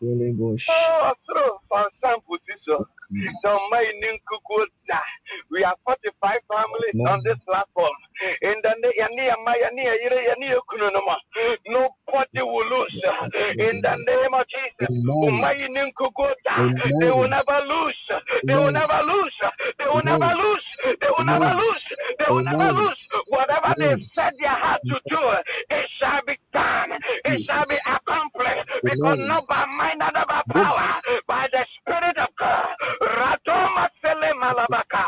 [0.04, 0.12] Maroka mercy.
[0.12, 0.12] Mariante Marosile Makaba.
[0.12, 0.70] Holy Ghost.
[0.70, 2.86] Oh, through Fansan Position.
[3.46, 3.84] So my
[5.52, 7.94] We have 45 families on this platform.
[8.42, 11.18] In the name Yani Ama Yani Ayire Yani Ekununuma.
[11.68, 13.02] Nobody will lose.
[13.06, 13.28] Uh,
[13.70, 14.90] in the name of Jesus.
[14.90, 15.30] Amen.
[15.30, 16.28] Umayi Ninkuku
[17.00, 18.02] They will never lose.
[18.48, 19.38] They will never lose.
[19.80, 20.68] They will never lose.
[21.02, 21.86] They will never lose.
[22.20, 23.00] They will never lose.
[23.30, 24.10] Whatever they Amen.
[24.16, 25.22] set their heart to do,
[25.72, 26.92] it shall be done.
[27.26, 28.03] It shall be accomplished.
[28.84, 29.28] Because Amen.
[29.28, 32.76] not by might, not by power, by the Spirit of God.
[33.02, 35.06] Ratoma Sele Malabaka.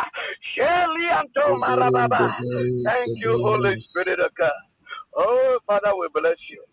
[0.56, 2.32] Sheli Anto Marababa.
[2.86, 4.52] Thank you, Holy Spirit of God.
[5.18, 6.64] Oh, Father, we bless you.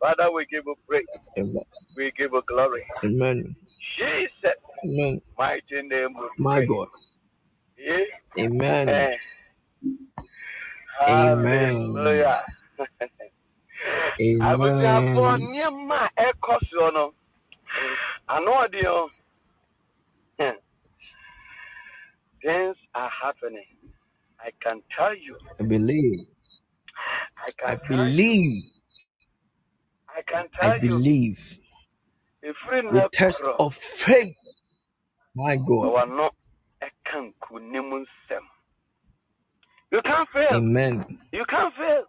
[0.00, 1.04] Father, we give you praise.
[1.38, 1.64] Amen.
[1.96, 2.84] We give you glory.
[3.04, 3.56] Amen.
[3.98, 5.20] Jesus, Amen.
[5.38, 6.66] mighty name we My pray.
[6.66, 6.88] God.
[7.78, 8.44] Yeah.
[8.44, 8.88] Amen.
[8.88, 9.16] Eh.
[11.08, 11.92] Amen.
[11.96, 12.42] Hallelujah.
[14.50, 15.42] abusuafo Amen.
[15.42, 17.14] nneɛma a ɛkɔ soɔ no
[18.28, 19.10] ano ɔde o
[20.38, 20.58] Hmm.
[22.42, 23.66] things are happening
[24.40, 26.20] i can tell you I believe.
[27.38, 28.64] i I can tell you believe.
[30.08, 31.58] i can I tell you believe.
[32.44, 34.36] efiri nnɛ test of faith.
[35.36, 35.92] My God.
[35.92, 36.30] ɔwɔ no
[36.82, 38.44] ɛka nkunim nsɛm
[39.92, 41.18] you can't fail Amen.
[41.32, 42.06] you can't fail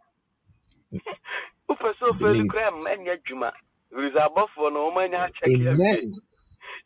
[1.75, 2.51] wopɛ sɛ Believe.
[2.51, 3.51] koraa mma nyɛ adwuma.
[3.93, 6.21] Abɔfoɔ no wɔn anya akyɛke awie Amen.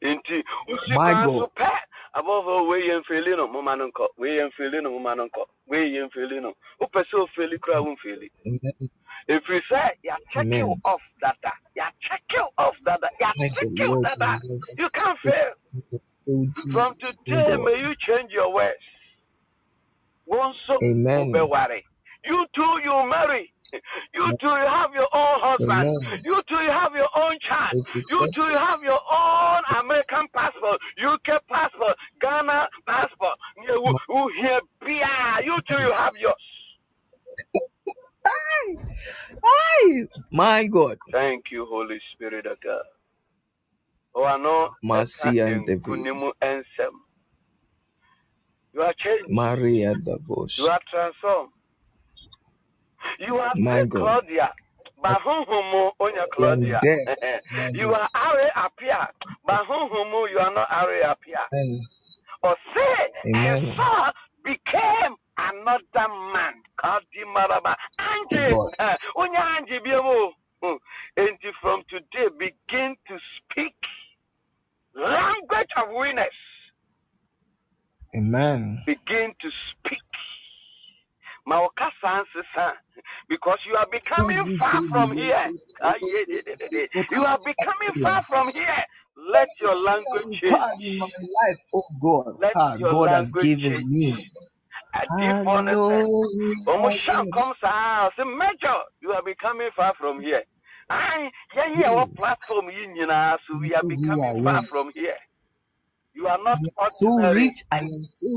[0.03, 1.47] nti wosi My so God.
[1.57, 1.71] pɛ.
[2.15, 4.07] Abɔfoɔ wei yɛ mfeli no moma no nkɔ.
[4.17, 5.45] Wei yɛ mfeli no moma no nkɔ.
[5.67, 6.53] Wei yɛ mfeli no.
[6.81, 8.89] Wopɛ sɛ ofeli koraa womfeli Amen.
[9.29, 10.83] ɛfiri sɛ yɛakyɛke you Amen.
[10.85, 11.53] off dada.
[11.77, 13.09] Yɛakyɛke you off dada.
[13.35, 13.71] My God.
[13.77, 14.39] you dada.
[14.77, 15.53] You can't fail.
[16.71, 18.83] From today may you change your words
[20.27, 21.17] wɔn nso Amen.
[21.17, 21.83] wobɛware
[22.27, 23.51] you too you marry.
[24.13, 25.87] You too you have your own husband.
[26.23, 27.75] You too you have your own child.
[28.09, 33.37] You too you have your own american passport uk passport ghana passport.
[33.57, 34.61] Yeah, who, who here
[35.43, 36.45] you too you have yours
[39.45, 40.07] Aye.
[40.31, 40.97] My God.
[41.11, 42.85] thank you holy spirit of god.
[44.15, 45.79] Oh i know Mercy and the
[48.73, 49.31] you are changed.
[49.31, 50.17] Maria the
[50.57, 51.51] you are transformed
[53.25, 53.51] you are
[53.85, 54.01] God.
[54.01, 54.49] claudia
[55.25, 57.69] honhom onya claudia eh, eh, eh.
[57.73, 59.01] you are are appear
[59.45, 59.65] but
[60.31, 60.67] you are not
[61.11, 61.81] appear Amen.
[62.43, 63.73] or say and.
[63.75, 64.11] Saul
[64.43, 67.75] became another man called Dimaraba.
[67.99, 68.53] Angie,
[69.17, 70.31] Onya Angie Biamo.
[70.63, 70.77] Hmm.
[71.17, 73.75] And from today begin to speak
[74.95, 76.39] language of winners.
[78.15, 78.81] Amen.
[78.85, 79.99] Begin to speak.
[83.29, 85.47] Because you are becoming far from here.
[85.83, 86.87] Ah, yeah, yeah, yeah, yeah, yeah.
[87.11, 88.83] You are becoming far from here.
[89.33, 90.73] Let your language change.
[90.99, 92.35] my life, oh God.
[92.41, 93.89] Let Ah, your God has given change.
[93.89, 94.27] me.
[95.09, 95.97] I Adiifoɔ no know sɛ
[96.33, 97.27] you wɔn are hyɛ good.
[97.27, 100.43] nkɔm saa ɔsɛ major you are becoming far from here
[100.89, 104.91] I, yɛn yɛ wɔ platform yi nyinaa so we are You know becoming far from
[104.93, 105.19] here
[106.15, 107.63] you are not I am so ordinary rich.
[107.71, 108.27] I am so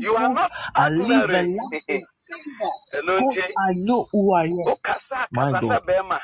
[0.00, 0.34] you are beautiful.
[0.34, 2.02] not I live a ordinary life of
[2.46, 4.52] favor ɛno because nti I know who I am.
[4.66, 5.82] wokasa My kasa sɛ God.
[5.86, 6.20] bɛrima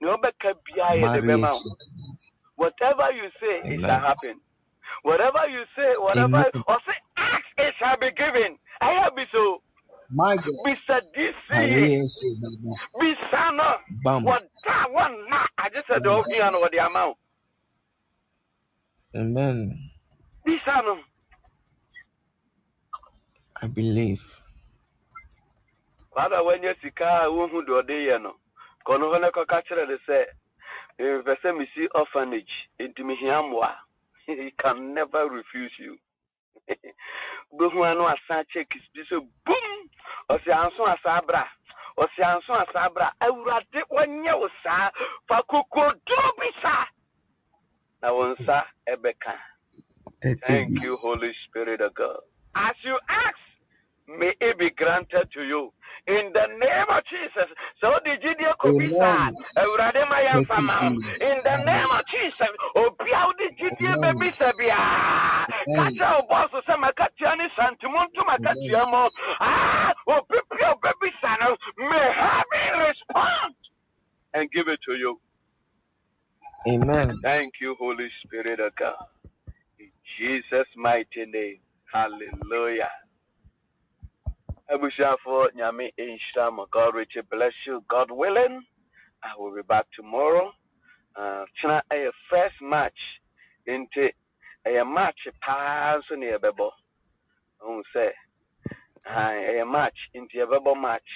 [0.00, 1.28] nea ɔbɛka biara yɛ de Maria.
[1.28, 1.64] bɛma wo
[2.56, 4.02] whatever you say it shall Amen.
[4.02, 4.40] happen
[5.02, 6.64] whatever you say whatever Amen.
[6.68, 9.62] ɔsɛ ask it shall be given ɛyɛ bi so
[10.10, 10.54] My God.
[10.64, 11.98] bisa di si yie Maria.
[12.06, 12.76] so Baba.
[13.00, 13.70] bisa no
[14.04, 14.24] Bam.
[14.24, 17.18] wɔda wɔnna agye sɛ deɛ ɔhia no wɔde ama wo
[19.16, 19.90] Amen.
[20.44, 21.00] bisa no?
[23.62, 24.22] I believe.
[26.16, 28.32] kwada wanya sika a wohu deɛ ɔde yɛ no
[28.86, 30.24] kɔ no hɔ ne kɔka kyerɛ de sɛ
[30.98, 33.76] mepɛ sɛ mesi orphanage nti mehia mmoa
[34.26, 35.98] he can never refuse you.
[37.52, 39.76] Wobɛhu a no asan checks bi sɛ bum
[40.30, 41.44] ɔsɛ anso asaa bra.
[41.98, 43.10] Ɔsɛ anso asaa bra.
[43.20, 44.90] Awurade wɔnyɛ wo saa
[45.28, 46.86] fa kokoduro bi saa
[48.06, 49.34] na wo nsa ɛbɛka
[50.46, 52.22] thank you holy spirit of god
[52.54, 53.42] as you ask
[54.06, 55.72] may it be granted to you
[56.06, 57.50] in the name of Jesus.
[57.82, 59.34] So the Judea could be sad.
[59.58, 60.94] Awurade ma ya fama.
[61.18, 62.52] In the name of Jesus.
[62.78, 64.78] Obi a the Judea baby sabia.
[65.74, 69.10] Kacha obo so se makatia ni santimuntu makatia mo.
[69.42, 71.50] Ah, obi pia baby sana.
[71.74, 73.54] May heaven respond
[74.34, 75.18] and give it to you.
[76.68, 77.22] Amen.
[77.22, 78.94] Thank you, Holy Spirit of God.
[79.80, 81.60] In Jesus' mighty name.
[81.92, 82.90] Hallelujah.
[84.70, 86.66] Abushafo Nyame Inshama.
[86.72, 87.82] God richly bless you.
[87.90, 88.62] God willing,
[89.24, 90.52] I will be back tomorrow.
[91.18, 92.98] Uh, China a first match
[93.66, 94.08] into
[94.66, 96.70] a match paa nso na yɛbɛbɔ.
[97.62, 98.10] Ohun sɛ
[99.08, 101.10] ɛyɛ match nti yɛbɛbɔ match.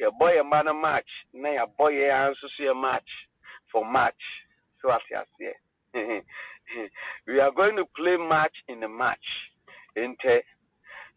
[0.00, 3.10] Yɛbɔ yɛn mma no match na yɛabɔ yɛn ara nso so yɛ match
[3.72, 4.22] for match.
[4.82, 5.52] So ate aseɛ.
[7.26, 9.26] we are going to play match in a match.
[9.96, 10.40] Nti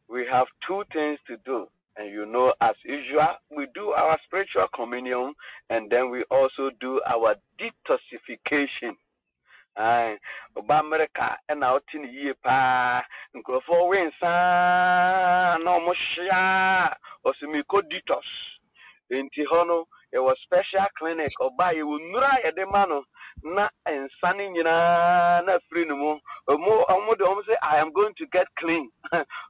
[0.08, 1.68] we have two things to do.
[1.98, 5.34] And you know, as usual, we do our spiritual communion
[5.70, 8.94] and then we also do our detoxification.
[10.58, 13.02] Ọba Amerika ɛna ɔte ne yie paa
[13.36, 14.32] nkurɔfoɔ we nsa
[15.64, 18.24] na ɔmo hyia ɔsɛmiko detox
[19.12, 19.86] nti hɔ
[20.16, 21.30] yɛwɔ special clinic.
[21.42, 23.04] Ɔbaa yɛwɔ nnuro a yɛde ma no
[23.44, 26.20] na nsa no nyinaa na afiri ne mu.
[26.50, 28.90] Ɔmo ɔmo de ɔmo sɛ i am going to get clean.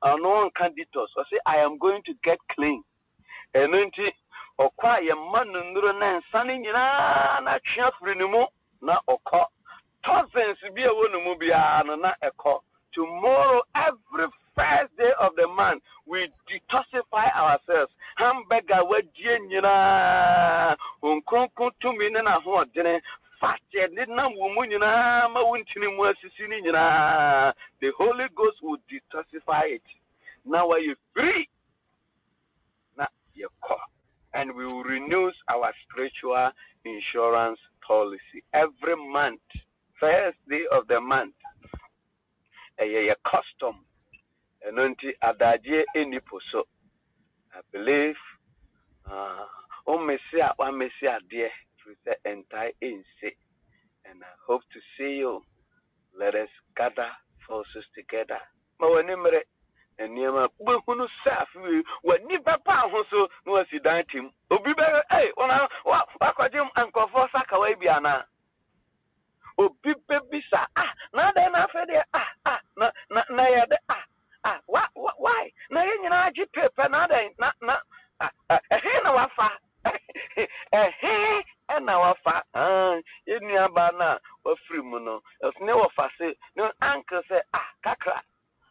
[0.04, 2.84] Ɔno nka detox ɔsɛ i am going to get clean.
[3.56, 4.08] Ɛno nti
[4.60, 8.46] ɔkɔ a yɛma no nnuro na nsa no nyinaa na atwe afiri ne mu
[8.82, 9.46] na ɔkɔ
[10.04, 12.62] toxins bi a ɛwɔ ne mu biara no na ɛkɔ
[12.94, 17.92] tomorrow every first day of the month we detoxify ourselves.
[18.18, 18.84] Hamburger
[26.64, 29.82] nyinaa the holy ghost will detoxify it.
[30.46, 31.50] Na wayɛ free
[32.98, 33.06] na
[33.36, 33.78] yɛkɔ
[34.34, 36.52] and we will renew our spiritual
[36.84, 39.42] insurance policy every month
[40.00, 41.36] first day of the month.
[42.80, 43.85] Yɛ custom
[44.68, 46.68] ɛno nti adagyeɛ ɛnni po so.
[47.54, 48.18] I believe
[49.06, 49.46] uh,
[49.88, 53.36] wommesi a woamesi adeɛ firi sɛ ɛntae ɛnse
[54.06, 55.44] and i hope to see you.
[56.14, 57.10] Let us gather
[57.48, 58.40] forces together.
[58.80, 59.42] Ma w'ani mmerɛ
[59.98, 65.04] na nneɛma wobɛhunu sɛ afei w'ani bɛpa ho so na wasi dan tim obi bɛ
[65.12, 65.68] ei wona
[66.22, 68.26] wakɔgye nkurɔfoɔ sakawa bi anaa
[69.58, 72.04] obi bɛbisa ah na adɛn na afei deɛ?
[72.14, 74.04] Ah ah na na na yɛde ah
[74.46, 74.84] ah wa
[75.18, 77.76] why na yɛn nyinaa gye pepa na adɛn na na
[78.22, 79.50] ah ah ɛhe na wafa
[80.84, 81.14] ɛhe
[81.76, 82.96] ɛna wafa ah
[83.28, 88.22] yɛn nuabaa no a wafiri mu no ɛsene wɔfa se ne anke sɛ ah kakra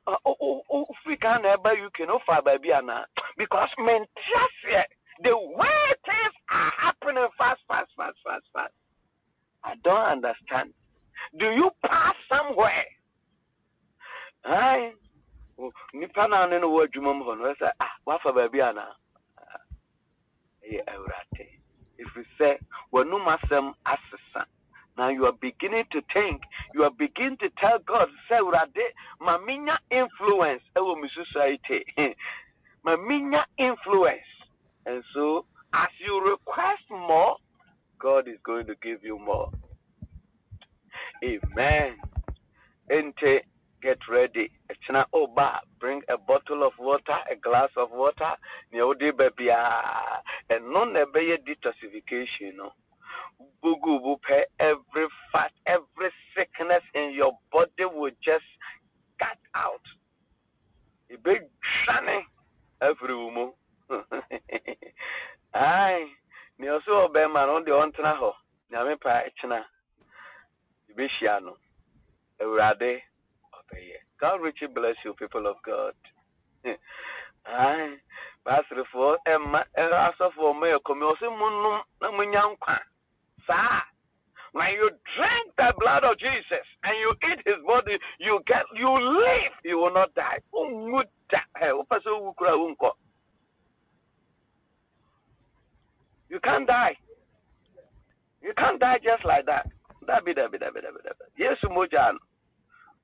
[0.06, 3.04] wofiri kan na ɛba uk no wofa baabi anaa
[3.36, 4.08] because mente
[5.22, 8.74] the way things are happening fast fast fast fast fast
[9.64, 10.72] I don't understand.
[11.38, 12.84] Do you pass somewhere?
[14.44, 14.92] Aye.
[15.92, 18.94] Nipa naa ne no wɔ adwuma mu hɔ no ɛsɛ ah wafa baabi ana?
[20.64, 21.44] Ɛyɛ awurade
[22.00, 22.58] ɛfiri sɛ
[22.92, 24.46] asɛm asesa.
[24.96, 26.42] Now you are beginning to think
[26.74, 28.84] you are beginning to tell god sɛ awurade
[29.20, 31.84] ma menya influence me society
[32.84, 34.26] ma menya influence.
[34.86, 37.36] And so as you request more
[37.98, 39.50] God is going to give you more.
[41.24, 41.96] Amen.
[42.90, 43.40] Ente,
[43.84, 44.50] get ready.
[44.70, 48.32] Echina oba, bring a bottle of water, a glass of water,
[48.72, 49.60] niode bebia,
[50.48, 52.56] and non ebeye detoxification.
[52.56, 52.70] No.
[53.62, 58.48] Bugu bupe, every fat, every sickness in your body will just
[59.18, 59.84] cut out.
[61.12, 61.42] A big
[61.84, 62.26] shiny
[62.80, 63.52] every woman.
[65.54, 66.06] Aye.
[66.58, 68.30] nea ɔsɛ ɔbɛrima no deɛ ɔntena hɔ
[68.70, 69.58] nyame pa kyena
[70.88, 71.58] yɛbɛhyia no
[73.64, 75.94] awurade ɔbɛyɛ god richly bless you people of god.
[77.46, 77.98] Ae
[78.44, 82.80] baaserefoɔ ɛma asɔfoɔ ɔma yɛ kɔmi ɔsɛ monom na monya nkwa.
[83.46, 83.82] Saa
[84.52, 88.88] when you drink the blood of jesus and you eat his body you get you
[88.88, 90.38] live you will not die.
[90.52, 92.92] Wonwu da wopɛ sɛ wowu kora wonkɔ
[96.28, 96.96] You can't die.
[98.42, 99.70] You can't die just like that.
[100.04, 101.24] dabi dabi dabi dabi dabi.
[101.38, 102.18] Yesu mogya no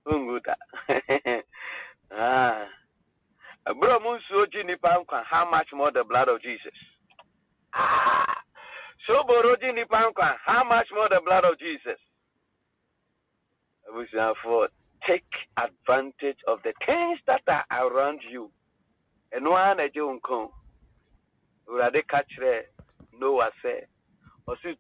[0.06, 0.54] ongu da
[2.10, 2.66] ah.
[3.66, 6.74] Abura mu nsuo gye nipa how much more the blood of jesus?
[7.74, 8.42] Ah.
[9.06, 10.12] Soboro gye nipa
[10.44, 12.00] how much more the blood of jesus?
[13.88, 14.68] Abusuafoɔ
[15.06, 18.50] take advantage of the things that are around you.
[19.32, 20.52] Ɛno ara na ɛgye wo nkɔn
[21.68, 22.22] awurade ka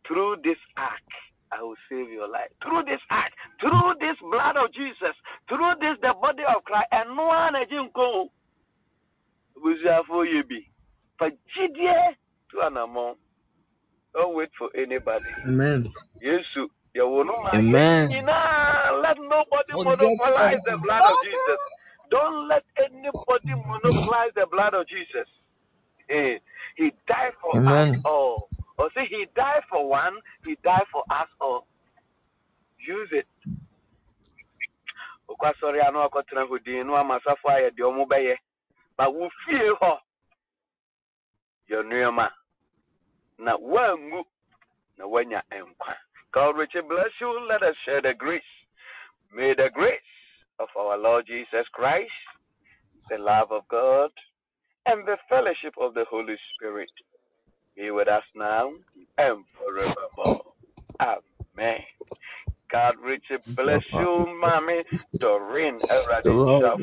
[0.06, 1.10] through this ark
[1.52, 2.50] I will save your life.
[2.62, 5.14] Through this act, through this blood of Jesus,
[5.48, 8.28] through this the body of Christ, and no one again go.
[9.58, 10.68] Buziafo ye be.
[11.20, 12.16] Fajidie
[12.52, 13.18] to an amount.
[14.14, 15.34] Don't wait for anybody.
[15.46, 15.88] Amen.
[16.22, 18.10] Yesu, you will not Amen.
[19.02, 21.60] Let nobody monopolize the blood of Jesus.
[22.10, 25.28] Don't let anybody monopolize the blood of Jesus.
[26.10, 26.38] Eh,
[26.76, 27.68] He died for Amen.
[27.68, 28.50] us all.
[28.80, 30.14] Or see, he died for one,
[30.46, 31.66] he died for us all.
[32.88, 33.26] Use it.
[35.30, 37.70] Okay, sorry, I know I got Okwasɔre ano akɔtena hɔ din no ama asafo ayɛ
[37.76, 38.36] deɛ ɔmo bɛyɛ.
[38.96, 40.00] Ba wo fie hɔ
[41.70, 42.32] yɛ nneɛma
[43.38, 44.24] na woangu
[44.98, 45.96] na woanya nkwa.
[46.32, 47.40] God richly bless you.
[47.48, 48.42] Let us share the grace.
[49.32, 50.00] May the grace
[50.58, 52.12] of our Lord Jesus Christ,
[53.10, 54.10] the love of God,
[54.86, 56.90] and the fellowship of the Holy Spirit
[57.80, 58.72] be with us now
[59.18, 60.54] and forevermore.
[61.00, 61.80] Amen.
[62.72, 64.84] God richly bless you, Mommy
[65.20, 66.36] Doreen Erade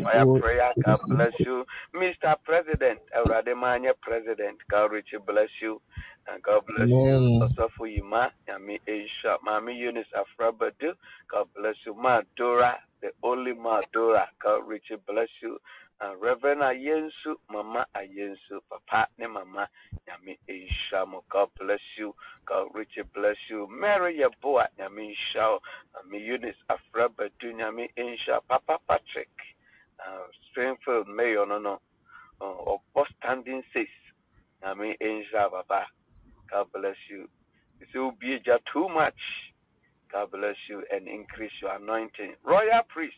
[0.03, 0.73] Fire Prayer.
[0.83, 1.65] God bless you,
[1.95, 2.35] Mr.
[2.45, 4.59] President Erade Manya President.
[4.71, 5.81] God richly bless you.
[6.27, 7.19] And God bless you.
[7.19, 7.41] Amen.
[7.41, 10.93] Also for you, Ma, Yami Aisha, eh, Mami Eunice Afrabadu.
[11.31, 14.29] God bless you, Ma Dora, the only Ma Dora.
[14.43, 15.57] God richly bless you.
[16.01, 19.67] And Reverend Ayensu, Mama Ayensu, Papa ne Mama
[20.07, 21.07] Yami Aisha.
[21.07, 21.23] mo.
[21.31, 22.13] God bless you.
[22.47, 23.67] God richly bless you.
[23.71, 25.57] Mary Yaboa, Yami Aisha.
[25.95, 28.39] Yami Eunice Afrabadu, Yami Aisha.
[28.47, 29.29] Papa Patrick,
[30.05, 31.79] uh, Springfield Mayor, no, no.
[32.39, 33.87] Uh, of standing says,
[34.63, 35.85] Yami Aisha, Papa.
[36.51, 37.27] God bless you.
[37.81, 38.39] If you be
[38.73, 39.13] too much,
[40.11, 42.35] God bless you and increase your anointing.
[42.45, 43.15] Royal priest,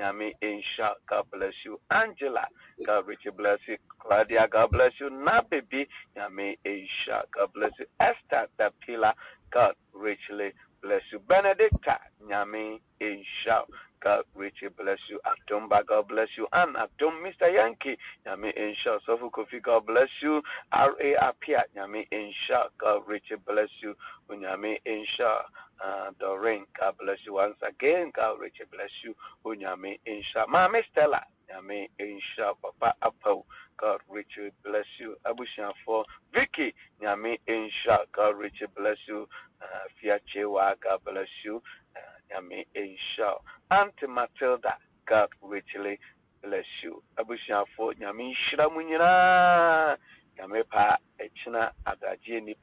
[0.00, 1.80] Yami Insha, God bless you.
[1.90, 2.44] Angela,
[2.86, 3.76] God richly bless you.
[4.00, 5.10] Claudia, God bless you.
[5.10, 7.86] Na baby, Yami Insha, God bless you.
[8.00, 9.12] Esther, the pillar,
[9.52, 10.52] God richly
[10.82, 11.20] bless you.
[11.28, 11.98] Benedicta,
[12.30, 13.62] Yami Insha,
[14.02, 15.20] God richly bless you.
[15.26, 16.46] Atumba, God bless you.
[16.52, 17.52] And Atum, Mr.
[17.52, 17.96] Yankee,
[18.26, 20.42] Yami Insha, Sofu Kofi, God bless you.
[20.72, 21.14] R.A.
[21.22, 23.94] Apia, Nyame Insha, God richly bless you.
[24.30, 25.42] Unyame Insha,
[25.84, 28.12] uh, Doreen, God bless you once again.
[28.14, 29.14] God richly bless you.
[29.44, 30.46] Unyame Insha.
[30.50, 33.44] Mame Stella, Nyame Insha, Papa Apo,
[33.80, 35.16] God richly bless you.
[35.26, 39.26] Abushan for Vicky, Nyame Insha, God richly bless you.
[39.62, 41.62] Uh, Fiachewa, God bless you.
[41.96, 43.34] Uh, Nyame Insha.
[43.70, 44.74] Auntie Matilda,
[45.08, 45.98] God richly
[46.42, 47.02] bless you.
[47.18, 49.96] Abusuafo, Nyame nhyira mu nyinaa.
[50.38, 52.54] Nyame pa ɛkyina adagye ni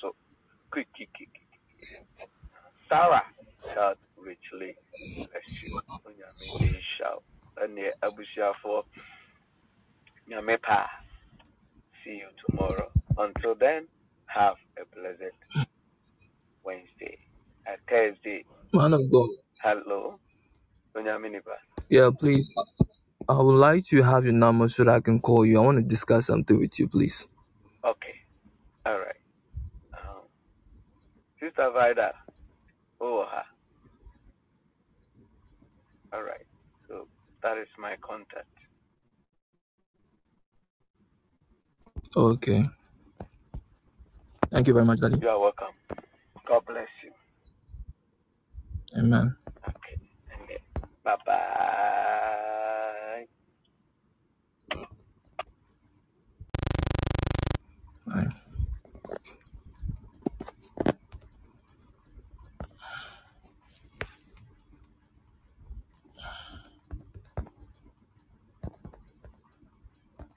[0.00, 0.14] so.
[0.70, 1.28] Kwikikiki.
[2.88, 3.24] Sarah,
[3.74, 4.76] God richly
[5.16, 5.80] bless you.
[6.06, 7.22] Nyame nhyira wo.
[7.56, 8.84] Ɛne abusuafo,
[10.30, 10.86] Nyame pa.
[12.04, 12.88] See you tomorrow.
[13.18, 13.88] Until then,
[14.26, 15.34] have a blessed
[16.64, 17.18] Wednesday.
[17.68, 18.44] A Thursday.
[18.74, 19.30] Man of God.
[19.62, 20.20] Hello.
[20.96, 21.56] Onyame nipa.
[21.90, 22.46] Yeah, please.
[23.28, 25.58] I would like to have your number so that I can call you.
[25.58, 27.28] I want to discuss something with you, please.
[27.84, 28.16] Okay.
[28.86, 29.22] All right.
[29.94, 30.24] Um,
[31.40, 32.12] Sister Vida.
[33.00, 33.44] Oh, ha.
[36.12, 36.46] All right.
[36.88, 37.08] So
[37.42, 38.48] that is my contact.
[42.16, 42.64] Okay.
[44.50, 45.18] Thank you very much, Daddy.
[45.20, 45.74] You are welcome.
[46.46, 47.10] God bless you.
[48.98, 49.36] Amen.
[49.68, 49.96] Okay.
[51.04, 53.26] Bye bye.
[58.06, 58.26] Bye.